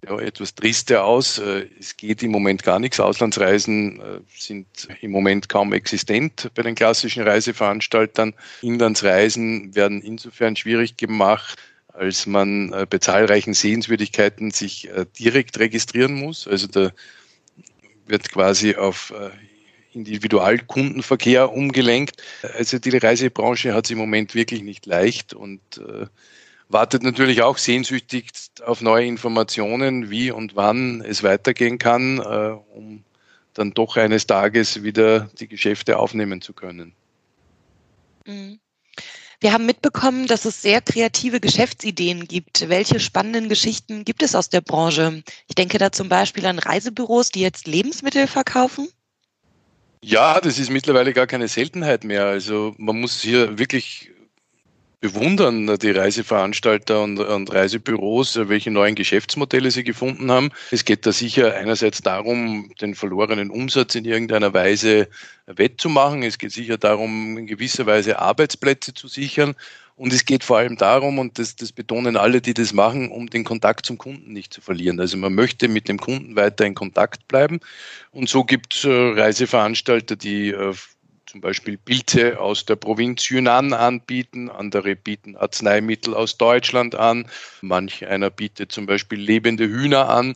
ja, 0.08 0.20
etwas 0.20 0.56
triste 0.56 1.04
aus. 1.04 1.40
Äh, 1.40 1.68
es 1.80 1.98
geht 1.98 2.22
im 2.24 2.32
Moment 2.32 2.64
gar 2.64 2.80
nichts. 2.80 3.00
Auslandsreisen 3.00 4.00
äh, 4.00 4.20
sind 4.38 4.68
im 5.02 5.12
Moment 5.12 5.50
kaum 5.50 5.74
existent 5.74 6.52
bei 6.56 6.62
den 6.62 6.76
klassischen 6.76 7.24
Reiseveranstaltern. 7.24 8.34
Inlandsreisen 8.62 9.76
werden 9.76 10.02
insofern 10.02 10.56
schwierig 10.56 10.98
gemacht, 10.98 11.58
als 11.88 12.26
man 12.26 12.72
äh, 12.74 12.86
bei 12.90 13.00
zahlreichen 13.00 13.54
Sehenswürdigkeiten 13.54 14.52
sich 14.52 14.90
direkt 15.18 15.60
registrieren 15.60 16.14
muss. 16.14 16.48
Also 16.48 16.68
da 16.68 16.92
wird 18.08 18.32
quasi 18.32 18.76
auf 18.76 19.12
Individualkundenverkehr 19.94 21.52
umgelenkt. 21.52 22.22
Also 22.56 22.78
die 22.78 22.96
Reisebranche 22.96 23.74
hat 23.74 23.86
es 23.86 23.92
im 23.92 23.98
Moment 23.98 24.36
wirklich 24.36 24.62
nicht 24.62 24.86
leicht 24.86 25.34
und 25.34 25.62
wartet 26.70 27.04
natürlich 27.04 27.42
auch 27.42 27.58
sehnsüchtig 27.58 28.30
auf 28.66 28.82
neue 28.82 29.06
Informationen, 29.06 30.10
wie 30.10 30.32
und 30.32 30.56
wann 30.56 31.02
es 31.02 31.24
weitergehen 31.24 31.78
kann, 31.78 32.20
äh, 32.20 32.58
um 32.76 33.04
dann 33.54 33.72
doch 33.72 33.98
eines 33.98 34.28
Tages 34.28 34.84
wieder 34.84 35.30
die 35.40 35.48
Geschäfte 35.48 35.98
aufnehmen 35.98 36.42
zu 36.42 36.54
können. 36.54 36.94
Mhm. 38.26 38.60
Wir 39.42 39.52
haben 39.52 39.66
mitbekommen, 39.66 40.28
dass 40.28 40.46
es 40.46 40.62
sehr 40.62 40.82
kreative 40.82 41.40
Geschäftsideen 41.40 42.28
gibt. 42.28 42.70
Welche 42.70 43.00
spannenden 43.00 43.50
Geschichten 43.50 44.06
gibt 44.06 44.24
es 44.24 44.34
aus 44.34 44.50
der 44.50 44.62
Branche? 44.62 45.24
Ich 45.48 45.56
denke 45.56 45.78
da 45.78 45.92
zum 45.92 46.10
Beispiel 46.10 46.46
an 46.46 46.58
Reisebüros, 46.58 47.30
die 47.30 47.42
jetzt 47.42 47.68
Lebensmittel 47.68 48.28
verkaufen. 48.28 48.88
Ja, 50.02 50.40
das 50.40 50.58
ist 50.58 50.70
mittlerweile 50.70 51.14
gar 51.14 51.28
keine 51.28 51.48
Seltenheit 51.48 52.04
mehr. 52.04 52.26
Also 52.26 52.74
man 52.78 53.00
muss 53.00 53.22
hier 53.22 53.58
wirklich 53.58 54.12
bewundern 55.06 55.78
die 55.78 55.92
Reiseveranstalter 55.92 57.04
und, 57.04 57.20
und, 57.20 57.54
Reisebüros, 57.54 58.40
welche 58.50 58.72
neuen 58.72 58.96
Geschäftsmodelle 58.96 59.70
sie 59.70 59.84
gefunden 59.84 60.32
haben. 60.32 60.50
Es 60.72 60.84
geht 60.84 61.06
da 61.06 61.12
sicher 61.12 61.54
einerseits 61.54 62.02
darum, 62.02 62.72
den 62.82 62.96
verlorenen 62.96 63.52
Umsatz 63.52 63.94
in 63.94 64.06
irgendeiner 64.06 64.52
Weise 64.56 65.08
wettzumachen. 65.46 66.24
Es 66.24 66.40
geht 66.40 66.54
sicher 66.54 66.80
darum, 66.80 67.38
in 67.38 67.46
gewisser 67.46 67.86
Weise 67.86 68.18
Arbeitsplätze 68.18 68.96
zu 68.96 69.08
sichern. 69.08 69.54
Und 69.96 70.12
es 70.12 70.26
geht 70.26 70.44
vor 70.44 70.58
allem 70.58 70.76
darum, 70.76 71.20
und 71.20 71.38
das, 71.38 71.56
das 71.56 71.72
betonen 71.72 72.18
alle, 72.18 72.42
die 72.42 72.56
das 72.56 72.74
machen, 72.74 73.12
um 73.12 73.30
den 73.30 73.44
Kontakt 73.44 73.86
zum 73.86 74.00
Kunden 74.00 74.34
nicht 74.34 74.54
zu 74.54 74.60
verlieren. 74.60 75.00
Also 75.00 75.18
man 75.18 75.36
möchte 75.36 75.68
mit 75.68 75.88
dem 75.88 76.00
Kunden 76.00 76.36
weiter 76.36 76.66
in 76.66 76.74
Kontakt 76.74 77.28
bleiben. 77.28 77.60
Und 78.12 78.28
so 78.28 78.44
gibt 78.44 78.74
es 78.74 78.84
äh, 78.86 78.90
Reiseveranstalter, 78.90 80.16
die 80.16 80.50
äh, 80.50 80.74
zum 81.36 81.42
Beispiel 81.42 81.78
Pilze 81.78 82.40
aus 82.40 82.64
der 82.64 82.78
Provinz 82.78 83.28
Yunnan 83.28 83.74
anbieten, 83.74 84.50
andere 84.50 84.96
bieten 84.96 85.36
Arzneimittel 85.36 86.14
aus 86.14 86.38
Deutschland 86.38 86.96
an, 86.96 87.28
manch 87.60 88.08
einer 88.08 88.30
bietet 88.30 88.72
zum 88.72 88.86
Beispiel 88.86 89.20
lebende 89.20 89.68
Hühner 89.68 90.08
an. 90.08 90.36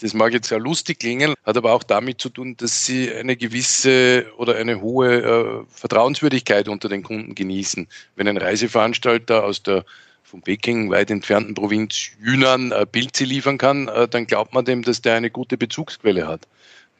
Das 0.00 0.14
mag 0.14 0.32
jetzt 0.32 0.48
sehr 0.48 0.58
lustig 0.58 1.00
klingen, 1.00 1.34
hat 1.44 1.58
aber 1.58 1.74
auch 1.74 1.82
damit 1.82 2.22
zu 2.22 2.30
tun, 2.30 2.56
dass 2.56 2.86
sie 2.86 3.12
eine 3.12 3.36
gewisse 3.36 4.24
oder 4.38 4.56
eine 4.56 4.80
hohe 4.80 5.16
äh, 5.18 5.64
Vertrauenswürdigkeit 5.68 6.66
unter 6.68 6.88
den 6.88 7.02
Kunden 7.02 7.34
genießen. 7.34 7.86
Wenn 8.16 8.26
ein 8.26 8.38
Reiseveranstalter 8.38 9.44
aus 9.44 9.62
der 9.62 9.84
von 10.22 10.40
Peking 10.40 10.90
weit 10.90 11.10
entfernten 11.10 11.52
Provinz 11.52 12.12
Yunnan 12.22 12.72
äh, 12.72 12.86
Pilze 12.86 13.24
liefern 13.24 13.58
kann, 13.58 13.88
äh, 13.88 14.08
dann 14.08 14.26
glaubt 14.26 14.54
man 14.54 14.64
dem, 14.64 14.80
dass 14.82 15.02
der 15.02 15.16
eine 15.16 15.30
gute 15.30 15.58
Bezugsquelle 15.58 16.26
hat. 16.26 16.48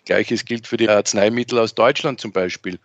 Gleiches 0.05 0.45
gilt 0.45 0.67
für 0.67 0.77
die 0.77 0.91
Arzneimittel 0.91 1.59
aus 1.59 1.75
Deutschland 1.75 2.21
zum 2.21 2.33
Beispiel. 2.33 2.79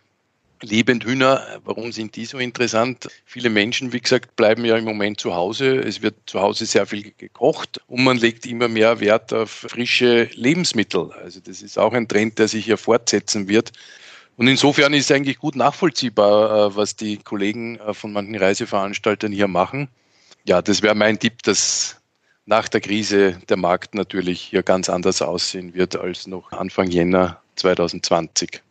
Lebendhühner, 0.63 1.59
warum 1.65 1.91
sind 1.91 2.15
die 2.15 2.25
so 2.25 2.37
interessant? 2.37 3.09
Viele 3.25 3.49
Menschen, 3.49 3.91
wie 3.91 3.99
gesagt, 3.99 4.35
bleiben 4.35 4.63
ja 4.63 4.77
im 4.77 4.85
Moment 4.85 5.19
zu 5.19 5.35
Hause. 5.35 5.75
Es 5.75 6.01
wird 6.01 6.15
zu 6.25 6.39
Hause 6.39 6.65
sehr 6.65 6.85
viel 6.85 7.11
gekocht 7.17 7.81
und 7.87 8.03
man 8.03 8.17
legt 8.17 8.45
immer 8.45 8.69
mehr 8.69 8.99
Wert 8.99 9.33
auf 9.33 9.51
frische 9.51 10.29
Lebensmittel. 10.33 11.11
Also 11.11 11.41
das 11.41 11.61
ist 11.61 11.77
auch 11.77 11.93
ein 11.93 12.07
Trend, 12.07 12.39
der 12.39 12.47
sich 12.47 12.65
ja 12.65 12.77
fortsetzen 12.77 13.47
wird. 13.49 13.73
Und 14.37 14.47
insofern 14.47 14.93
ist 14.93 15.05
es 15.05 15.15
eigentlich 15.15 15.37
gut 15.37 15.55
nachvollziehbar, 15.55 16.67
äh, 16.71 16.75
was 16.75 16.95
die 16.95 17.17
Kollegen 17.17 17.77
äh, 17.79 17.93
von 17.93 18.13
manchen 18.13 18.35
Reiseveranstaltern 18.35 19.31
hier 19.31 19.47
machen. 19.47 19.89
Ja, 20.45 20.61
das 20.61 20.81
wäre 20.81 20.95
mein 20.95 21.19
Tipp, 21.19 21.43
dass 21.43 21.97
nach 22.45 22.67
der 22.67 22.81
Krise 22.81 23.39
der 23.49 23.57
Markt 23.57 23.95
natürlich 23.95 24.41
hier 24.41 24.63
ganz 24.63 24.89
anders 24.89 25.21
aussehen 25.21 25.73
wird 25.73 25.95
als 25.95 26.25
noch 26.25 26.51
Anfang 26.51 26.87
Jänner 26.87 27.41
2020. 27.55 28.62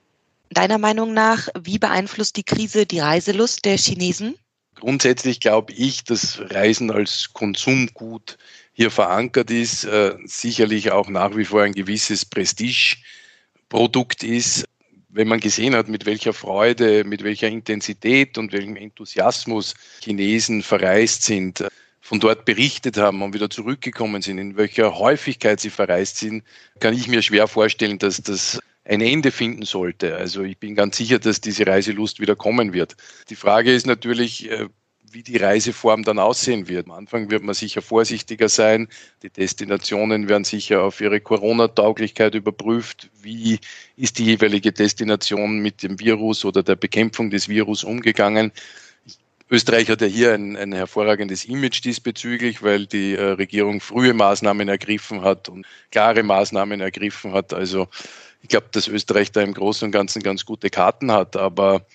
Deiner 0.54 0.78
Meinung 0.78 1.14
nach, 1.14 1.48
wie 1.58 1.78
beeinflusst 1.78 2.36
die 2.36 2.44
Krise 2.44 2.84
die 2.84 3.00
Reiselust 3.00 3.64
der 3.64 3.78
Chinesen? 3.78 4.34
Grundsätzlich 4.74 5.40
glaube 5.40 5.72
ich, 5.72 6.04
dass 6.04 6.40
Reisen 6.40 6.90
als 6.90 7.30
Konsumgut 7.32 8.36
hier 8.72 8.90
verankert 8.90 9.50
ist, 9.50 9.84
äh, 9.84 10.14
sicherlich 10.24 10.90
auch 10.90 11.08
nach 11.08 11.36
wie 11.36 11.46
vor 11.46 11.62
ein 11.62 11.72
gewisses 11.72 12.26
Prestigeprodukt 12.26 14.24
ist. 14.24 14.66
Wenn 15.08 15.28
man 15.28 15.40
gesehen 15.40 15.74
hat, 15.74 15.88
mit 15.88 16.04
welcher 16.04 16.34
Freude, 16.34 17.04
mit 17.04 17.22
welcher 17.22 17.48
Intensität 17.48 18.36
und 18.36 18.52
welchem 18.52 18.76
Enthusiasmus 18.76 19.74
Chinesen 20.02 20.62
verreist 20.62 21.22
sind, 21.22 21.64
von 22.00 22.20
dort 22.20 22.44
berichtet 22.44 22.98
haben 22.98 23.22
und 23.22 23.32
wieder 23.32 23.48
zurückgekommen 23.48 24.20
sind, 24.20 24.36
in 24.38 24.56
welcher 24.56 24.98
Häufigkeit 24.98 25.60
sie 25.60 25.70
verreist 25.70 26.18
sind, 26.18 26.44
kann 26.80 26.92
ich 26.92 27.08
mir 27.08 27.22
schwer 27.22 27.48
vorstellen, 27.48 27.98
dass 27.98 28.20
das 28.20 28.58
ein 28.84 29.00
Ende 29.00 29.30
finden 29.30 29.64
sollte. 29.64 30.16
Also 30.16 30.42
ich 30.42 30.58
bin 30.58 30.74
ganz 30.74 30.96
sicher, 30.96 31.18
dass 31.18 31.40
diese 31.40 31.66
Reiselust 31.66 32.20
wieder 32.20 32.36
kommen 32.36 32.72
wird. 32.72 32.96
Die 33.28 33.36
Frage 33.36 33.72
ist 33.72 33.86
natürlich, 33.86 34.50
äh, 34.50 34.68
wie 35.12 35.22
die 35.22 35.36
Reiseform 35.36 36.04
dann 36.04 36.18
aussehen 36.18 36.68
wird. 36.68 36.86
Am 36.86 36.92
Anfang 36.92 37.30
wird 37.30 37.42
man 37.42 37.54
sicher 37.54 37.82
vorsichtiger 37.82 38.48
sein. 38.48 38.88
Die 39.22 39.30
Destinationen 39.30 40.28
werden 40.28 40.44
sicher 40.44 40.82
auf 40.82 41.00
ihre 41.00 41.20
Corona-Tauglichkeit 41.20 42.34
überprüft. 42.34 43.10
Wie 43.20 43.58
ist 43.96 44.18
die 44.18 44.24
jeweilige 44.24 44.72
Destination 44.72 45.58
mit 45.58 45.82
dem 45.82 46.00
Virus 46.00 46.44
oder 46.44 46.62
der 46.62 46.76
Bekämpfung 46.76 47.30
des 47.30 47.48
Virus 47.48 47.84
umgegangen? 47.84 48.52
Österreich 49.50 49.90
hat 49.90 50.00
ja 50.00 50.06
hier 50.06 50.32
ein, 50.32 50.56
ein 50.56 50.72
hervorragendes 50.72 51.44
Image 51.44 51.84
diesbezüglich, 51.84 52.62
weil 52.62 52.86
die 52.86 53.14
äh, 53.14 53.22
Regierung 53.32 53.82
frühe 53.82 54.14
Maßnahmen 54.14 54.66
ergriffen 54.66 55.20
hat 55.20 55.50
und 55.50 55.66
klare 55.90 56.22
Maßnahmen 56.22 56.80
ergriffen 56.80 57.34
hat. 57.34 57.52
Also 57.52 57.88
ich 58.42 58.48
glaube, 58.48 58.66
dass 58.72 58.88
Österreich 58.88 59.32
da 59.32 59.40
im 59.40 59.54
Großen 59.54 59.86
und 59.86 59.92
Ganzen 59.92 60.22
ganz 60.22 60.44
gute 60.44 60.68
Karten 60.68 61.12
hat. 61.12 61.36
Aber 61.36 61.86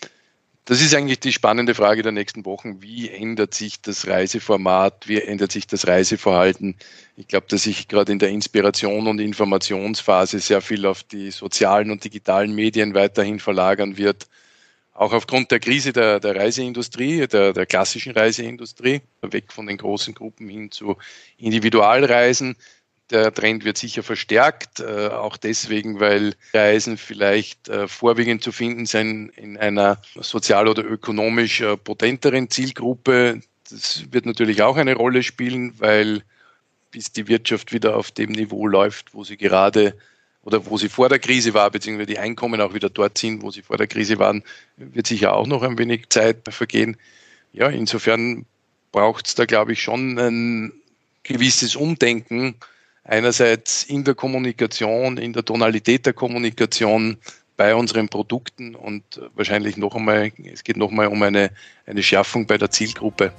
das 0.65 0.81
ist 0.81 0.95
eigentlich 0.95 1.19
die 1.19 1.31
spannende 1.31 1.75
Frage 1.75 2.01
der 2.01 2.11
nächsten 2.11 2.45
Wochen. 2.45 2.81
Wie 2.81 3.09
ändert 3.09 3.53
sich 3.53 3.81
das 3.81 4.07
Reiseformat? 4.07 5.07
Wie 5.07 5.21
ändert 5.21 5.51
sich 5.51 5.67
das 5.67 5.87
Reiseverhalten? 5.87 6.75
Ich 7.15 7.27
glaube, 7.27 7.47
dass 7.49 7.63
sich 7.63 7.87
gerade 7.87 8.11
in 8.11 8.19
der 8.19 8.29
Inspiration- 8.29 9.07
und 9.07 9.19
Informationsphase 9.19 10.39
sehr 10.39 10.61
viel 10.61 10.85
auf 10.85 11.03
die 11.03 11.31
sozialen 11.31 11.91
und 11.91 12.03
digitalen 12.03 12.55
Medien 12.55 12.93
weiterhin 12.93 13.39
verlagern 13.39 13.97
wird 13.97 14.27
auch 14.97 15.13
aufgrund 15.13 15.51
der 15.51 15.59
Krise 15.59 15.93
der, 15.93 16.19
der 16.19 16.35
Reiseindustrie, 16.35 17.27
der, 17.27 17.53
der 17.53 17.67
klassischen 17.67 18.13
Reiseindustrie, 18.13 19.01
weg 19.21 19.53
von 19.53 19.67
den 19.67 19.77
großen 19.77 20.15
Gruppen 20.15 20.49
hin 20.49 20.71
zu 20.71 20.97
Individualreisen. 21.37 22.55
Der 23.09 23.33
Trend 23.33 23.63
wird 23.63 23.77
sicher 23.77 24.03
verstärkt, 24.03 24.81
äh, 24.81 25.07
auch 25.07 25.37
deswegen, 25.37 26.01
weil 26.01 26.35
Reisen 26.53 26.97
vielleicht 26.97 27.69
äh, 27.69 27.87
vorwiegend 27.87 28.43
zu 28.43 28.51
finden 28.51 28.85
sind 28.85 29.29
in 29.29 29.57
einer 29.57 30.01
sozial 30.15 30.67
oder 30.67 30.83
ökonomisch 30.83 31.61
äh, 31.61 31.77
potenteren 31.77 32.49
Zielgruppe. 32.49 33.41
Das 33.69 34.03
wird 34.11 34.25
natürlich 34.25 34.61
auch 34.61 34.75
eine 34.75 34.95
Rolle 34.95 35.23
spielen, 35.23 35.73
weil 35.79 36.23
bis 36.91 37.11
die 37.11 37.27
Wirtschaft 37.27 37.71
wieder 37.71 37.95
auf 37.95 38.11
dem 38.11 38.31
Niveau 38.31 38.67
läuft, 38.67 39.13
wo 39.13 39.23
sie 39.23 39.37
gerade 39.37 39.95
oder 40.47 40.65
wo 40.65 40.77
sie 40.77 40.89
vor 40.89 41.09
der 41.09 41.19
Krise 41.19 41.53
war, 41.53 41.69
beziehungsweise 41.71 42.07
die 42.07 42.19
Einkommen 42.19 42.61
auch 42.61 42.73
wieder 42.73 42.89
dort 42.89 43.17
sind, 43.17 43.41
wo 43.41 43.51
sie 43.51 43.61
vor 43.61 43.77
der 43.77 43.87
Krise 43.87 44.17
waren, 44.17 44.43
wird 44.77 45.07
sicher 45.07 45.33
auch 45.33 45.45
noch 45.45 45.61
ein 45.61 45.77
wenig 45.77 46.09
Zeit 46.09 46.37
vergehen. 46.49 46.95
Ja, 47.51 47.67
insofern 47.67 48.45
braucht 48.93 49.27
es 49.27 49.35
da, 49.35 49.45
glaube 49.45 49.73
ich, 49.73 49.81
schon 49.81 50.17
ein 50.17 50.73
gewisses 51.23 51.75
Umdenken, 51.75 52.55
einerseits 53.07 53.83
in 53.83 54.03
der 54.03 54.15
Kommunikation, 54.15 55.17
in 55.17 55.33
der 55.33 55.43
Tonalität 55.43 56.05
der 56.05 56.13
Kommunikation 56.13 57.17
bei 57.55 57.73
unseren 57.73 58.09
Produkten 58.09 58.75
und 58.75 59.03
wahrscheinlich 59.33 59.77
noch 59.77 59.95
einmal, 59.95 60.31
es 60.53 60.63
geht 60.63 60.77
noch 60.77 60.91
einmal 60.91 61.07
um 61.07 61.23
eine, 61.23 61.49
eine 61.87 62.03
Schärfung 62.03 62.45
bei 62.45 62.59
der 62.59 62.69
Zielgruppe. 62.69 63.31